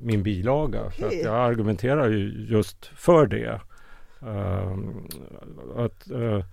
[0.00, 0.90] min bilaga.
[0.90, 3.60] För att jag argumenterar ju just för det.
[4.22, 4.78] Uh,
[5.76, 6.44] att uh,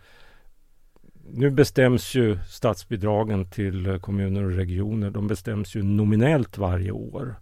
[1.34, 5.10] nu bestäms ju statsbidragen till kommuner och regioner.
[5.10, 7.36] De bestäms ju nominellt varje år.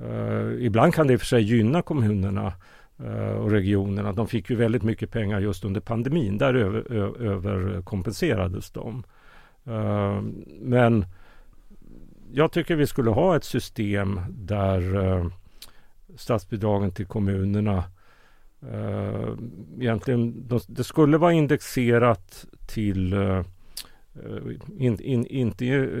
[0.00, 2.52] Uh, ibland kan det i och för sig gynna kommunerna
[3.00, 4.12] uh, och regionerna.
[4.12, 6.38] De fick ju väldigt mycket pengar just under pandemin.
[6.38, 9.04] Där över, överkompenserades de.
[9.68, 10.22] Uh,
[10.60, 11.06] men
[12.32, 15.30] jag tycker vi skulle ha ett system där
[16.16, 17.84] statsbidragen till kommunerna
[18.72, 19.36] Uh,
[19.80, 23.44] egentligen, det skulle vara indexerat till eh, eh,
[24.78, 25.92] in, in, inte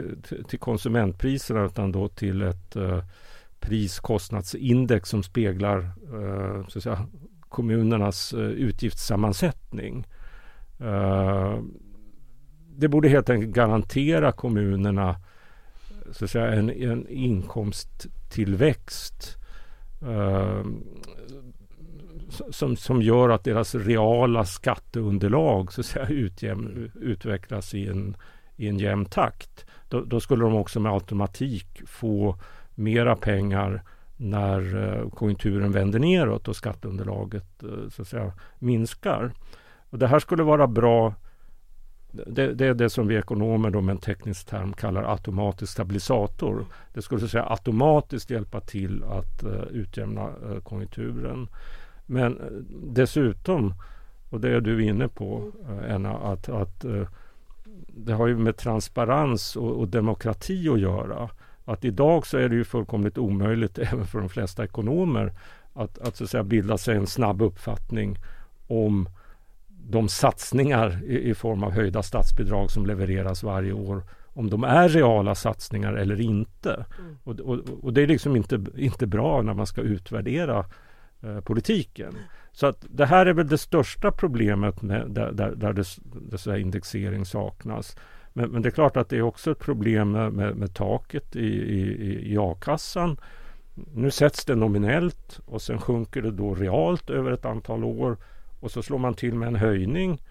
[0.48, 3.02] till konsumentpriserna utan då till ett uh,
[3.60, 5.78] priskostnadsindex som speglar
[6.12, 7.06] uh, så att säga,
[7.40, 10.06] kommunernas uh, utgiftssammansättning.
[12.76, 15.16] det borde helt enkelt garantera kommunerna
[16.10, 19.36] så att säga, en, en inkomsttillväxt
[22.50, 28.16] som, som gör att deras reala skatteunderlag så att säga, utjäm, utvecklas i en,
[28.56, 29.66] i en jämn takt.
[29.88, 32.38] Då, då, skulle de också med automatik få
[32.74, 33.82] mera pengar
[34.16, 39.32] när eh, konjunkturen vänder neråt och skatteunderlaget eh, så att säga, minskar.
[39.90, 41.14] Och det här skulle vara bra
[42.26, 46.66] det, det, är det som vi ekonomer då med en teknisk term kallar automatisk stabilisator.
[46.92, 51.48] Det skulle så säga automatiskt hjälpa till att uh, utjämna uh, konjunkturen.
[52.06, 52.46] Men eh,
[52.92, 53.74] dessutom,
[54.30, 55.52] och det är du inne på
[55.88, 57.08] Enna, att, att eh,
[57.96, 61.30] det har ju med transparens och, och, demokrati att göra.
[61.64, 65.32] Att idag så är det ju fullkomligt omöjligt även för de flesta ekonomer
[65.72, 68.18] att, att, så att säga, bilda sig en snabb uppfattning
[68.66, 69.08] om
[69.68, 74.02] de satsningar i, i, form av höjda statsbidrag som levereras varje år
[74.34, 76.86] om de är reala satsningar eller inte.
[76.98, 77.16] Mm.
[77.24, 80.64] Och, och, och, det är liksom inte, inte bra när man ska utvärdera
[81.24, 82.14] Eh, politiken.
[82.52, 85.84] Så att det här är väl det största problemet med, där, där, där det,
[86.44, 87.96] det indexering saknas.
[88.32, 91.36] Men, men, det är klart att det är också ett problem med, med, med taket
[91.36, 93.16] i, i, i a-kassan.
[93.94, 98.16] Nu sätts det nominellt och sen sjunker det då realt över ett antal år
[98.60, 100.22] och så slår man till med en höjning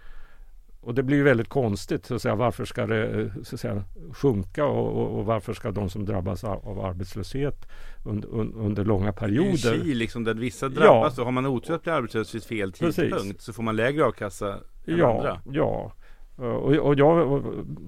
[0.83, 2.05] och det blir väldigt konstigt.
[2.05, 5.71] Så att säga, varför ska det så att säga, sjunka och, och, och varför ska
[5.71, 7.67] de som drabbas av, arbetslöshet
[8.03, 9.71] under, under långa perioder.
[9.71, 11.13] Det är en liksom där vissa drabbas.
[11.17, 11.21] Ja.
[11.21, 13.41] Och har man otur att bli arbetslös vid fel tidpunkt Precis.
[13.41, 14.53] så får man lägre a-kassa
[14.85, 15.41] än ja, andra.
[15.51, 15.93] Ja,
[16.35, 17.43] och, och jag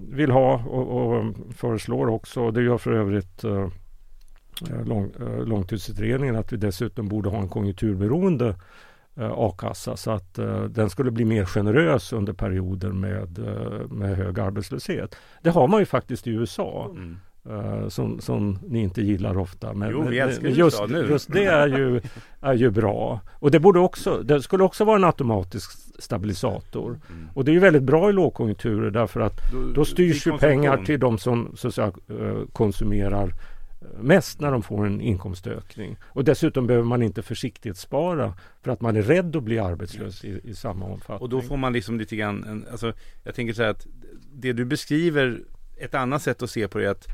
[0.09, 3.67] vill ha och, och föreslår också, och det gör för övrigt uh,
[4.85, 8.55] lång, uh, långtidsutredningen, att vi dessutom borde ha en konjunkturberoende
[9.18, 14.39] a-kassa så att uh, den skulle bli mer generös under perioder med, uh, med hög
[14.39, 15.16] arbetslöshet.
[15.41, 16.89] Det har man ju faktiskt i USA.
[16.91, 17.18] Mm.
[17.49, 19.74] Uh, som, som ni inte gillar ofta.
[19.74, 21.07] Men, jo, vi älskar just, USA nu.
[21.09, 22.01] just det är ju,
[22.41, 23.20] är ju bra.
[23.34, 26.99] Och det, borde också, det skulle också vara en automatisk stabilisator.
[27.09, 27.30] Mm.
[27.34, 30.78] Och det är ju väldigt bra i lågkonjunkturer därför att då, då styrs ju pengar
[30.78, 31.91] till de som så att säga,
[32.53, 33.34] konsumerar
[33.99, 35.97] mest när de får en inkomstökning.
[36.03, 40.39] Och dessutom behöver man inte försiktighetsspara för att man är rädd att bli arbetslös i,
[40.43, 41.21] i samma omfattning.
[41.21, 43.88] Och då får man liksom lite grann, en, alltså, jag tänker så här att
[44.33, 45.41] det du beskriver,
[45.77, 47.07] ett annat sätt att se på det är att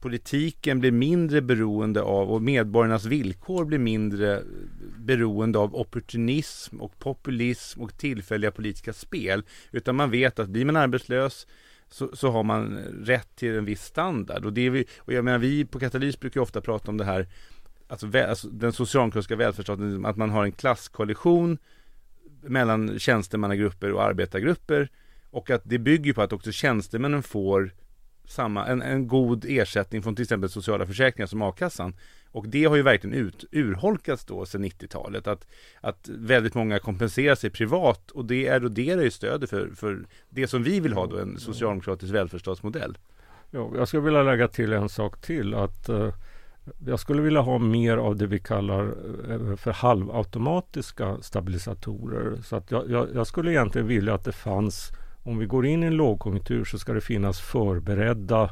[0.00, 4.42] politiken blir mindre beroende av och medborgarnas villkor blir mindre
[4.98, 9.42] beroende av opportunism och populism och tillfälliga politiska spel.
[9.70, 11.46] Utan man vet att blir man arbetslös
[11.90, 14.44] så, så har man rätt till en viss standard.
[14.44, 17.04] Och, det är vi, och jag menar, vi på Katalys brukar ofta prata om det
[17.04, 17.26] här,
[17.88, 21.58] alltså, vä, alltså den socialdemokratiska välfärdsstaten, att man har en klasskollision
[22.42, 24.88] mellan tjänstemannagrupper och arbetargrupper
[25.30, 27.74] och att det bygger på att också tjänstemännen får
[28.24, 31.94] samma, en, en god ersättning från till exempel sociala försäkringar som a-kassan.
[32.32, 35.26] Och det har ju verkligen ut, urholkats då sedan 90-talet.
[35.26, 35.46] Att,
[35.80, 40.62] att väldigt många kompenserar sig privat och det eroderar ju stödet för, för det som
[40.62, 42.98] vi vill ha då, en socialdemokratisk välfärdsstatsmodell.
[43.50, 45.54] Ja, jag skulle vilja lägga till en sak till.
[45.54, 46.14] att eh,
[46.86, 48.84] Jag skulle vilja ha mer av det vi kallar
[49.30, 52.42] eh, för halvautomatiska stabilisatorer.
[52.42, 55.82] Så att jag, jag, jag skulle egentligen vilja att det fanns om vi går in
[55.82, 58.50] i en lågkonjunktur så ska det finnas förberedda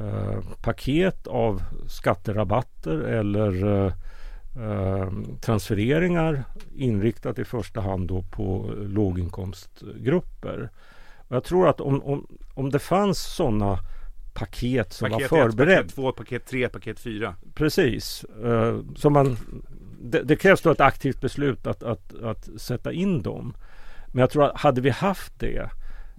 [0.00, 3.92] eh, paket av skatterabatter eller eh,
[4.64, 6.44] eh, transfereringar
[6.74, 10.70] inriktat i första hand då på låginkomstgrupper.
[11.28, 13.78] Och jag tror att om, om, om det fanns sådana
[14.34, 15.78] paket som paket var förberett.
[15.78, 17.34] Paket 2, paket 3, paket 4.
[17.54, 18.24] Precis.
[18.96, 19.36] Som man,
[20.00, 23.54] det, det, krävs då ett aktivt beslut att, att, att sätta in dem.
[24.06, 25.70] Men jag tror att hade vi haft det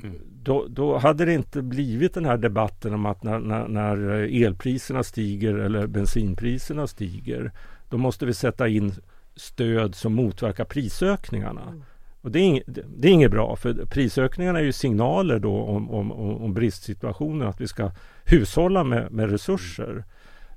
[0.04, 0.16] Mm.
[0.44, 3.98] Då, då, hade det inte blivit den här debatten om att när, när, när,
[4.44, 7.52] elpriserna stiger eller bensinpriserna stiger
[7.90, 8.94] då måste vi sätta in
[9.36, 11.62] stöd som motverkar prisökningarna.
[11.62, 11.84] Mm.
[12.22, 12.66] Och det är, inget,
[12.98, 17.62] det är inget bra för prisökningarna är ju signaler då om, om, om bristsituationen att
[17.62, 17.92] vi ska
[18.26, 20.06] hushålla med, med resurser.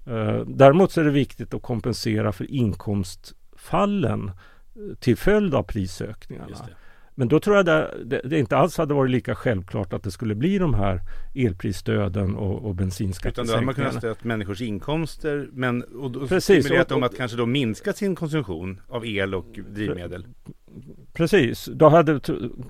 [0.09, 4.31] Uh, däremot så är det viktigt att kompensera för inkomstfallen
[5.01, 6.69] till följd av prisökningarna.
[7.15, 10.11] Men då tror jag det, det, det, inte alls hade varit lika självklart att det
[10.11, 11.01] skulle bli de här
[11.35, 13.43] elprisstöden och, och bensinskattesänkningarna.
[13.43, 17.17] Utan då hade man kunnat stödja människors inkomster men och då Precis, stimulerat dem att
[17.17, 20.27] kanske då minska sin konsumtion av el och drivmedel.
[21.13, 22.21] Precis, då hade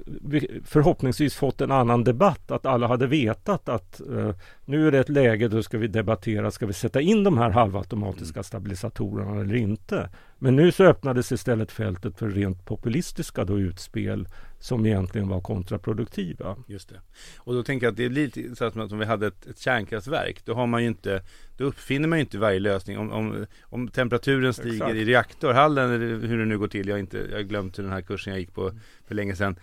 [0.07, 2.51] vi förhoppningsvis fått en annan debatt.
[2.51, 4.35] Att alla hade vetat att uh,
[4.65, 7.51] nu är det ett läge då ska vi debattera, ska vi sätta in de här
[7.51, 8.45] halvautomatiska mm.
[8.45, 10.11] stabilisatorerna eller inte?
[10.39, 14.29] Men nu så öppnades istället fältet för rent populistiska då utspel
[14.61, 16.57] som egentligen var kontraproduktiva.
[16.67, 17.01] Just det.
[17.39, 19.59] Och då tänker jag att det är lite så att om vi hade ett, ett
[19.59, 21.23] kärnkraftverk, då har man ju inte,
[21.57, 22.99] då uppfinner man ju inte varje lösning.
[22.99, 24.95] Om, om, om temperaturen stiger Exakt.
[24.95, 27.91] i reaktorhallen, eller hur det nu går till, jag har inte, jag har glömt den
[27.91, 28.73] här kursen jag gick på
[29.07, 29.57] för länge sedan.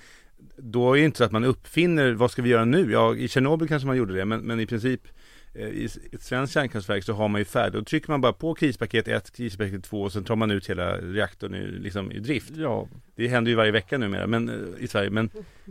[0.57, 2.91] Då är det inte så att man uppfinner, vad ska vi göra nu?
[2.91, 5.01] Ja, i Tjernobyl kanske man gjorde det, men, men i princip
[5.57, 9.07] i ett svenskt kärnkraftverk så har man ju färdigt, då trycker man bara på krispaket
[9.07, 12.51] 1, krispaket 2 och sen tar man ut hela reaktorn i, liksom, i drift.
[12.55, 12.87] Ja.
[13.15, 15.09] Det händer ju varje vecka numera men, eh, i Sverige.
[15.09, 15.29] Men,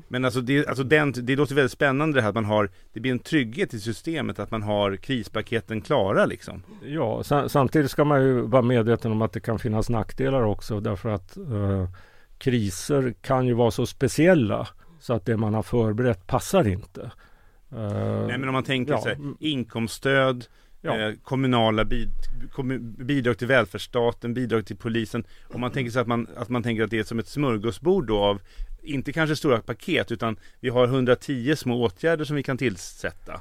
[0.08, 3.00] men alltså, det, alltså den, det låter väldigt spännande det här att man har, det
[3.00, 6.62] blir en trygghet i systemet att man har krispaketen klara liksom.
[6.84, 11.08] Ja, samtidigt ska man ju vara medveten om att det kan finnas nackdelar också därför
[11.08, 11.88] att uh,
[12.38, 14.68] kriser kan ju vara så speciella
[15.00, 17.10] så att det man har förberett passar inte.
[17.72, 19.02] Uh, Nej men om man tänker ja.
[19.02, 20.46] sig inkomststöd,
[20.80, 21.00] ja.
[21.00, 22.10] eh, kommunala bid,
[22.52, 25.24] kom, bidrag till välfärdsstaten, bidrag till polisen.
[25.48, 28.06] Om man tänker sig att man, att man tänker att det är som ett smörgåsbord
[28.06, 28.40] då av
[28.82, 33.40] inte kanske stora paket utan vi har 110 små åtgärder som vi kan tillsätta.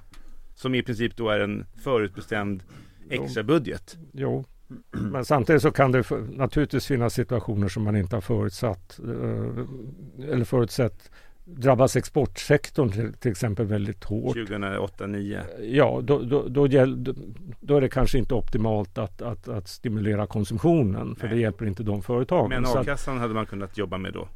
[0.55, 2.63] Som i princip då är en förutbestämd
[3.09, 3.97] extra budget.
[4.11, 4.45] Jo,
[4.91, 6.03] men samtidigt så kan det
[6.33, 11.11] naturligtvis finnas situationer som man inte har förutsatt eh, eller förutsett
[11.45, 14.35] drabbas exportsektorn till, till exempel väldigt hårt.
[14.35, 15.41] 2008-2009?
[15.61, 16.67] Ja, då, då, då,
[17.59, 21.35] då, är det kanske inte optimalt att, att, att stimulera konsumtionen för Nej.
[21.35, 22.49] det hjälper inte de företagen.
[22.49, 24.27] Men a-kassan hade man kunnat jobba med då?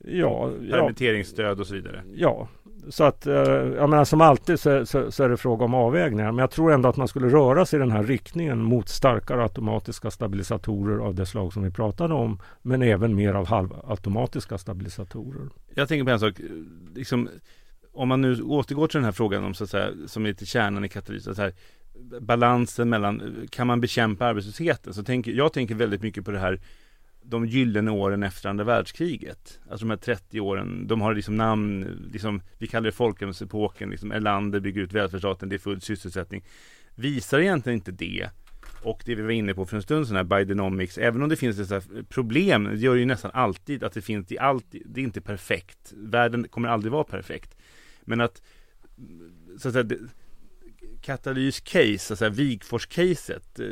[0.00, 2.02] Ja, Permitteringsstöd och så vidare?
[2.14, 2.48] Ja,
[2.88, 6.32] så att, eh, jag menar som alltid så, så, så, är det fråga om avvägningar.
[6.32, 9.42] Men jag tror ändå att man skulle röra sig i den här riktningen mot starkare
[9.42, 12.40] automatiska stabilisatorer av det slag som vi pratade om.
[12.62, 15.48] Men även mer av halvautomatiska stabilisatorer.
[15.74, 16.34] Jag tänker på en sak.
[16.94, 17.28] Liksom,
[17.92, 20.46] om man nu återgår till den här frågan om så att säga, som är till
[20.46, 21.34] kärnan i katalysen.
[21.36, 21.52] Här,
[22.20, 24.94] balansen mellan, kan man bekämpa arbetslösheten?
[24.94, 26.60] Så tänker, jag tänker väldigt mycket på det här
[27.26, 29.60] de gyllene åren efter andra världskriget.
[29.70, 34.12] Alltså de här 30 åren, de har liksom namn, liksom, vi kallar det folkhemsepoken, liksom
[34.12, 36.44] Erlander bygger ut välfärdsstaten, det är full sysselsättning.
[36.94, 38.28] Visar egentligen inte det
[38.82, 41.36] och det vi var inne på för en stund sedan, här Bidenomics, även om det
[41.36, 45.00] finns dessa problem, det gör ju nästan alltid att det finns, det är, alltid, det
[45.00, 45.92] är inte perfekt.
[45.96, 47.56] Världen kommer aldrig vara perfekt.
[48.02, 48.42] Men att,
[49.58, 49.86] så att säga,
[51.00, 53.64] katalys case, så att säga, Wigfors-caset, eh,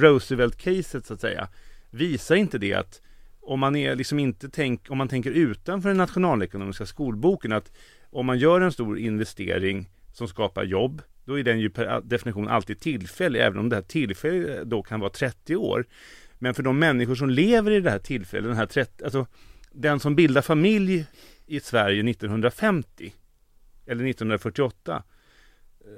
[0.00, 1.48] Roosevelt-caset så att säga,
[1.94, 3.00] Visar inte det att
[3.40, 7.72] om man är liksom inte tänk, om man tänker utanför den nationalekonomiska skolboken att
[8.10, 12.48] om man gör en stor investering som skapar jobb då är den ju per definition
[12.48, 15.86] alltid tillfällig även om det här tillfället då kan vara 30 år.
[16.38, 19.26] Men för de människor som lever i det här tillfället, den här 30, alltså
[19.72, 21.06] den som bildar familj
[21.46, 23.14] i Sverige 1950
[23.86, 25.02] eller 1948
[25.80, 25.90] eh,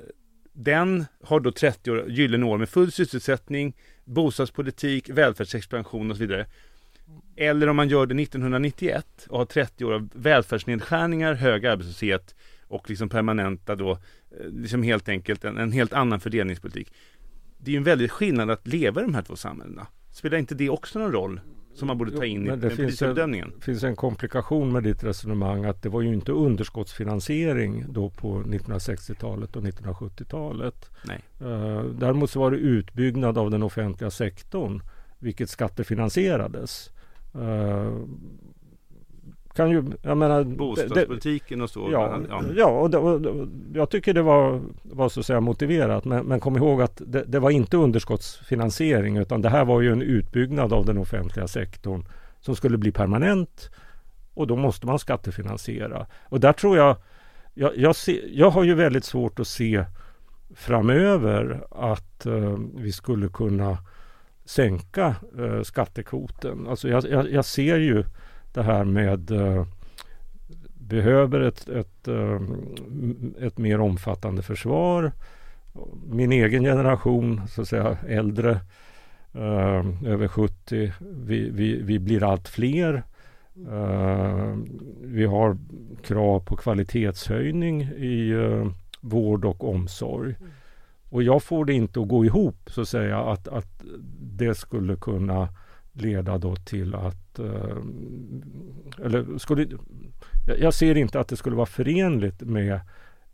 [0.52, 6.46] den har då 30 år, gyllene år med full sysselsättning, bostadspolitik, välfärdsexpansion och så vidare.
[7.36, 12.34] Eller om man gör det 1991 och har 30 år av välfärdsnedskärningar, hög arbetslöshet
[12.68, 13.98] och liksom permanenta då, eh,
[14.52, 16.92] liksom helt enkelt en, en helt annan fördelningspolitik.
[17.58, 19.86] Det är ju en väldig skillnad att leva i de här två samhällena.
[20.12, 21.40] Spelar inte det också någon roll?
[21.74, 23.52] Som man borde ta in jo, i den politiska bedömningen.
[23.56, 28.38] Det finns en komplikation med ditt resonemang att det var ju inte underskottsfinansiering då på
[28.38, 30.90] 1960-talet och 1970-talet.
[31.04, 31.20] Nej.
[31.42, 34.82] Uh, däremot så var det utbyggnad av den offentliga sektorn
[35.18, 36.90] vilket skattefinansierades.
[37.36, 38.04] Uh,
[39.54, 41.88] kan ju, jag menar, Bostadspolitiken och så.
[41.92, 42.42] Ja, ja.
[42.56, 46.04] ja och, det, och, jag tycker det var, var så att säga motiverat.
[46.04, 49.92] Men, men kom ihåg att det, det, var inte underskottsfinansiering utan det här var ju
[49.92, 52.04] en utbyggnad av den offentliga sektorn
[52.40, 53.70] som skulle bli permanent.
[54.34, 56.06] Och då måste man skattefinansiera.
[56.28, 56.96] Och där tror jag,
[57.54, 59.84] jag, jag, se, jag har ju väldigt svårt att se
[60.54, 63.78] framöver att uh, vi skulle kunna
[64.44, 66.66] sänka uh, skattekvoten.
[66.68, 68.04] Alltså jag, jag, jag ser ju
[68.54, 69.66] det här med eh,
[70.74, 72.40] behöver ett, ett, eh,
[73.40, 75.12] ett mer omfattande försvar.
[76.06, 78.50] Min egen generation, så att säga äldre,
[79.32, 83.02] eh, över 70, vi, vi, vi blir allt fler.
[83.70, 84.56] Uh,
[85.02, 85.58] vi har
[86.02, 88.34] krav på kvalitetshöjning i
[89.00, 90.34] vård och omsorg.
[91.10, 93.82] Och jag får det inte att gå ihop så att säga att, att
[94.20, 95.48] det skulle kunna
[95.94, 97.76] leda då till att eh,
[99.04, 99.66] eller skulle
[100.58, 102.80] jag ser inte att det skulle vara förenligt med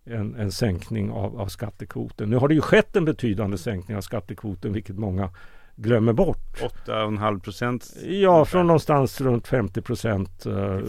[0.05, 2.31] en, en sänkning av, av skattekvoten.
[2.31, 5.31] Nu har det ju skett en betydande sänkning av skattekvoten vilket många
[5.77, 6.61] glömmer bort.
[6.87, 7.97] 8,5 procent?
[8.05, 10.47] Ja, från någonstans runt 50 procent.
[10.47, 10.81] Uh,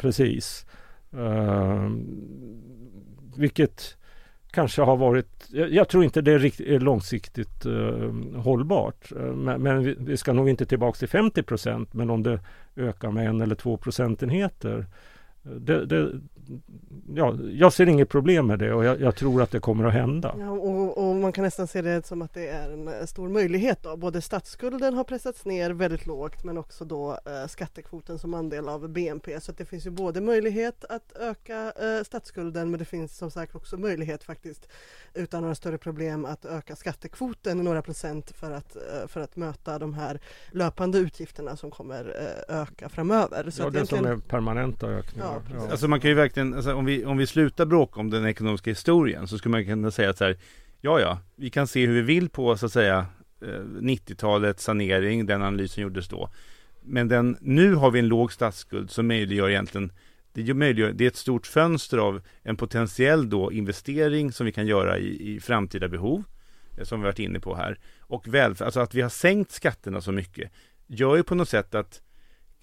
[0.00, 0.66] precis.
[1.14, 1.90] Uh,
[3.36, 3.96] vilket
[4.52, 9.12] kanske har varit, jag, jag tror inte det är, rikt, är långsiktigt eh, hållbart.
[9.12, 11.94] Eh, men, men vi, vi, ska nog inte tillbaka till 50 procent.
[11.94, 12.40] Men om det
[12.76, 14.86] ökar med en eller två procentenheter
[15.42, 16.20] det, det,
[17.14, 19.92] ja, jag ser inget problem med det och jag, jag tror att det kommer att
[19.92, 20.34] hända.
[20.38, 23.28] Ja, och, och, man kan nästan se det som att det är en eh, stor
[23.28, 23.82] möjlighet.
[23.82, 23.96] Då.
[23.96, 28.88] Både statsskulden har pressats ner väldigt lågt men också då eh, skattekvoten som andel av
[28.88, 29.40] BNP.
[29.40, 33.54] Så det finns ju både möjlighet att öka eh, statsskulden men det finns som sagt
[33.54, 34.68] också möjlighet faktiskt
[35.14, 39.78] utan några större problem att öka skattekvoten några procent för att, eh, för att möta
[39.78, 40.20] de här
[40.50, 42.04] löpande utgifterna som kommer
[42.48, 43.50] eh, öka framöver.
[43.50, 45.26] Så ja, det som är permanenta ökningar.
[45.26, 45.70] Ja, ja.
[45.70, 48.70] Alltså man kan ju verkligen, alltså om, vi, om vi slutar bråka om den ekonomiska
[48.70, 50.36] historien så skulle man kunna säga att så här,
[50.80, 53.06] ja ja, vi kan se hur vi vill på så att säga
[53.80, 56.30] 90-talets eh, sanering, den analysen gjordes då.
[56.82, 59.92] Men den, nu har vi en låg statsskuld som möjliggör egentligen
[60.32, 64.66] det, möjliggör, det är ett stort fönster av en potentiell då investering som vi kan
[64.66, 66.24] göra i, i framtida behov,
[66.78, 67.78] eh, som vi varit inne på här.
[68.00, 70.50] Och välfärd, alltså att vi har sänkt skatterna så mycket,
[70.86, 72.00] gör ju på något sätt att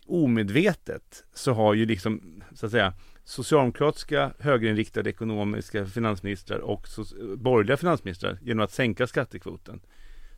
[0.09, 2.93] omedvetet så har ju liksom, så att säga,
[3.23, 7.03] socialdemokratiska högerinriktade ekonomiska finansministrar och so
[7.37, 9.81] borgerliga finansministrar genom att sänka skattekvoten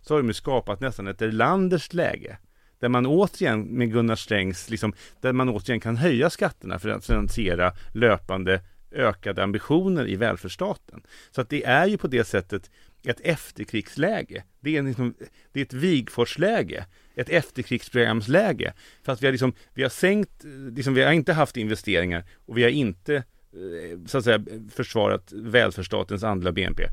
[0.01, 2.37] så har de skapat nästan ett Erlanders läge
[2.79, 7.05] där man återigen med Gunnar Strängs, liksom, där man återigen kan höja skatterna för att
[7.05, 8.61] finansiera löpande
[8.91, 11.01] ökade ambitioner i välfärdsstaten.
[11.31, 12.71] Så att det är ju på det sättet
[13.03, 14.43] ett efterkrigsläge.
[14.59, 15.13] Det är, liksom,
[15.51, 16.85] det är ett Wigforsläge,
[17.15, 18.73] ett efterkrigsprogramsläge.
[19.03, 20.43] För att vi har, liksom, vi har sänkt,
[20.75, 24.45] liksom, vi har inte haft investeringar och vi har inte eh, så att säga
[24.75, 26.83] försvarat välfärdsstatens andel av BNP.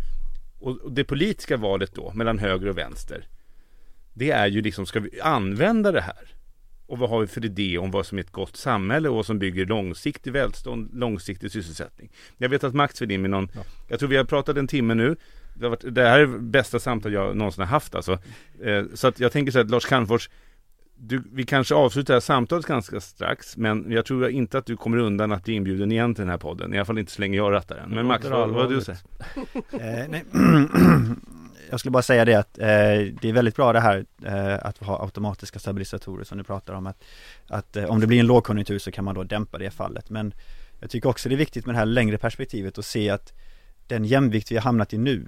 [0.60, 3.26] Och det politiska valet då mellan höger och vänster
[4.18, 6.34] det är ju liksom, ska vi använda det här?
[6.86, 9.26] Och vad har vi för idé om vad som är ett gott samhälle och vad
[9.26, 12.10] som bygger långsiktig välstånd, långsiktig sysselsättning?
[12.36, 13.60] Jag vet att Max vill in med någon, ja.
[13.88, 15.16] jag tror vi har pratat en timme nu.
[15.58, 18.12] Det, har varit, det här är det bästa samtal jag någonsin har haft alltså.
[18.62, 20.30] Eh, så att jag tänker så att Lars Calmfors,
[20.96, 24.76] du, vi kanske avslutar det här samtalet ganska strax, men jag tror inte att du
[24.76, 26.74] kommer undan att bli inbjuden igen till den här podden.
[26.74, 27.90] I alla fall inte så länge jag rattar den.
[27.90, 29.00] Men Max, vad, vad du säger?
[29.72, 30.24] eh, nej.
[31.70, 32.66] jag skulle bara säga det att eh,
[33.20, 36.86] det är väldigt bra det här eh, att ha automatiska stabilisatorer som du pratar om
[36.86, 37.04] att,
[37.48, 40.34] att eh, om det blir en lågkonjunktur så kan man då dämpa det fallet men
[40.80, 43.32] jag tycker också det är viktigt med det här längre perspektivet och se att
[43.86, 45.26] den jämvikt vi har hamnat i nu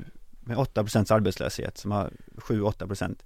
[0.50, 3.16] med 8% arbetslöshet som har 7-8%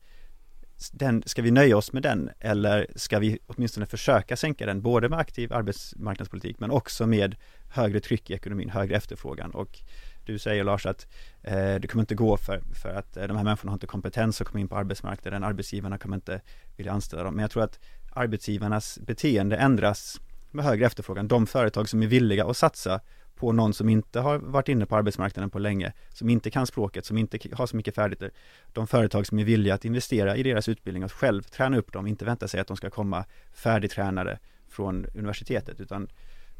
[0.93, 5.09] den, ska vi nöja oss med den eller ska vi åtminstone försöka sänka den både
[5.09, 7.37] med aktiv arbetsmarknadspolitik men också med
[7.71, 9.79] högre tryck i ekonomin, högre efterfrågan och
[10.25, 11.07] du säger Lars att
[11.43, 14.41] eh, det kommer inte gå för, för att eh, de här människorna har inte kompetens
[14.41, 16.41] att komma in på arbetsmarknaden, arbetsgivarna kommer inte
[16.77, 17.35] vilja anställa dem.
[17.35, 17.79] Men jag tror att
[18.13, 20.21] arbetsgivarnas beteende ändras
[20.51, 21.29] med högre efterfrågan.
[21.29, 23.01] De företag som är villiga att satsa
[23.37, 27.07] på någon som inte har varit inne på arbetsmarknaden på länge, som inte kan språket,
[27.07, 28.31] som inte har så mycket färdigheter.
[28.73, 32.07] De företag som är villiga att investera i deras utbildning och själv träna upp dem,
[32.07, 36.09] inte vänta sig att de ska komma färdigtränade från universitetet, utan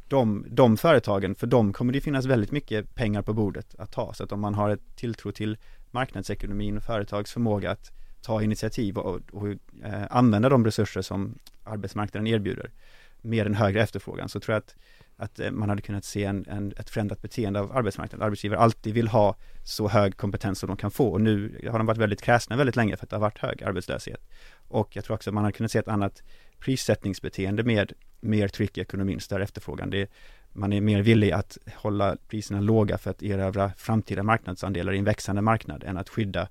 [0.09, 4.15] de, de företagen, för dem kommer det finnas väldigt mycket pengar på bordet att ta.
[4.15, 5.57] Så att om man har ett tilltro till
[5.91, 7.91] marknadsekonomin och företags förmåga att
[8.23, 12.71] ta initiativ och, och eh, använda de resurser som arbetsmarknaden erbjuder
[13.21, 14.77] med en högre efterfrågan så tror jag att,
[15.17, 18.27] att eh, man hade kunnat se en, en, ett förändrat beteende av arbetsmarknaden.
[18.27, 21.87] Arbetsgivare alltid vill ha så hög kompetens som de kan få och nu har de
[21.87, 24.21] varit väldigt kräsna väldigt länge för att det har varit hög arbetslöshet.
[24.69, 26.23] Och jag tror också att man hade kunnat se ett annat
[26.59, 29.91] prissättningsbeteende med mer tryck i ekonomin, större efterfrågan.
[29.91, 30.11] Det,
[30.53, 35.05] man är mer villig att hålla priserna låga för att erövra framtida marknadsandelar i en
[35.05, 36.49] växande marknad än att skydda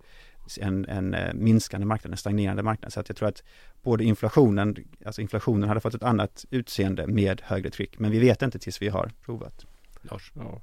[0.61, 2.93] en, en eh, minskande marknad, en stagnerande marknad.
[2.93, 3.43] Så att jag tror att
[3.83, 4.75] både inflationen,
[5.05, 8.81] alltså inflationen hade fått ett annat utseende med högre tryck, men vi vet inte tills
[8.81, 9.65] vi har provat.
[10.01, 10.31] Lars?
[10.35, 10.61] Ja.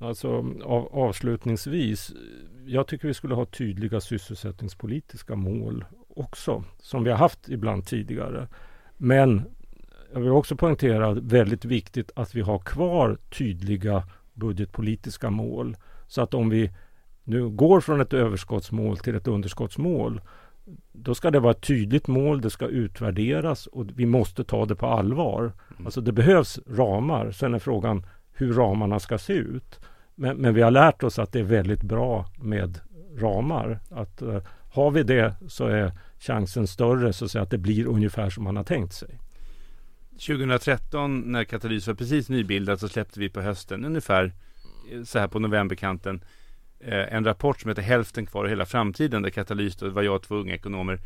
[0.00, 0.28] Alltså
[0.64, 2.12] av, avslutningsvis,
[2.66, 8.48] jag tycker vi skulle ha tydliga sysselsättningspolitiska mål också, som vi har haft ibland tidigare.
[8.96, 9.42] Men
[10.12, 14.02] jag vill också poängtera att väldigt viktigt att vi har kvar tydliga
[14.34, 15.76] budgetpolitiska mål.
[16.06, 16.70] Så att om vi
[17.28, 20.20] nu går från ett överskottsmål till ett underskottsmål
[20.92, 24.74] då ska det vara ett tydligt mål, det ska utvärderas och vi måste ta det
[24.74, 25.40] på allvar.
[25.40, 25.86] Mm.
[25.86, 27.30] Alltså det behövs ramar.
[27.30, 29.80] Sen är frågan hur ramarna ska se ut.
[30.14, 32.80] Men, men vi har lärt oss att det är väldigt bra med
[33.16, 33.78] ramar.
[33.90, 34.38] Att uh,
[34.72, 38.44] har vi det så är chansen större så att, säga, att det blir ungefär som
[38.44, 39.18] man har tänkt sig.
[40.10, 44.32] 2013 när Katalys var precis nybildad så släppte vi på hösten ungefär
[44.92, 46.20] eh, så här på novemberkanten
[46.80, 50.14] Eh, en rapport som heter Hälften kvar i hela framtiden där Katalys, och var jag
[50.14, 51.00] och två unga ekonomer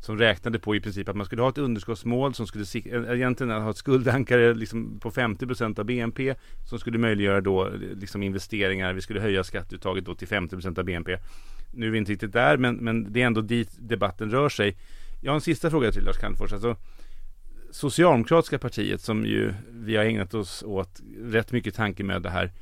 [0.00, 3.62] som räknade på i princip att man skulle ha ett underskottsmål som skulle eh, egentligen
[3.62, 6.34] ha ett skuldankare liksom på 50 procent av BNP
[6.68, 8.92] som skulle möjliggöra då liksom investeringar.
[8.92, 11.18] Vi skulle höja skatteuttaget då till 50 procent av BNP.
[11.72, 14.76] Nu är vi inte riktigt där, men, men det är ändå dit debatten rör sig.
[15.20, 16.52] Jag har en sista fråga till Lars Calmfors.
[16.52, 16.76] Alltså,
[17.70, 22.52] Socialdemokratiska partiet som ju vi har ägnat oss åt rätt mycket tankemöda här.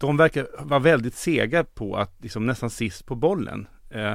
[0.00, 3.66] De verkar vara väldigt sega på att liksom nästan sist på bollen.
[3.90, 4.14] Eh,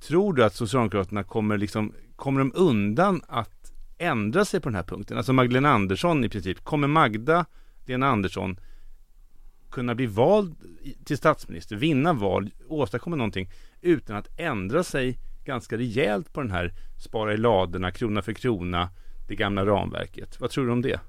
[0.00, 4.82] tror du att Socialdemokraterna kommer liksom, kommer de undan att ändra sig på den här
[4.82, 5.16] punkten?
[5.16, 7.46] Alltså Magdalena Andersson i princip, kommer Magda
[7.86, 8.56] Lena Andersson
[9.70, 10.56] kunna bli vald
[11.04, 13.50] till statsminister, vinna val, åstadkomma någonting
[13.80, 16.72] utan att ändra sig ganska rejält på den här
[17.04, 18.90] spara i ladorna, krona för krona,
[19.28, 20.40] det gamla ramverket.
[20.40, 21.00] Vad tror du om det?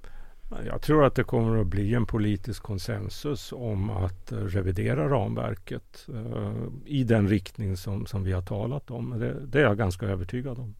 [0.49, 6.07] Jag tror att det kommer att bli en politisk konsensus om att eh, revidera ramverket
[6.13, 9.19] eh, i den riktning som, som vi har talat om.
[9.19, 10.75] Det, det, är jag ganska övertygad om.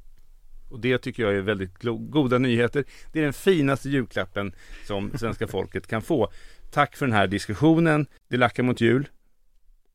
[0.69, 2.83] Och det tycker jag är väldigt goda nyheter.
[3.13, 4.55] Det är den finaste julklappen
[4.87, 6.31] som svenska folket kan få.
[6.71, 8.07] Tack för den här diskussionen.
[8.27, 9.07] Det lackar mot jul.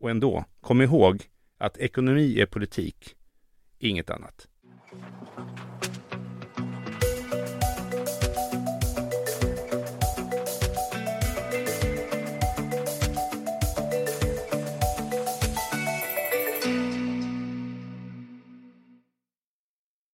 [0.01, 1.23] Och ändå, kom ihåg
[1.59, 3.17] att ekonomi är politik,
[3.79, 4.50] inget annat.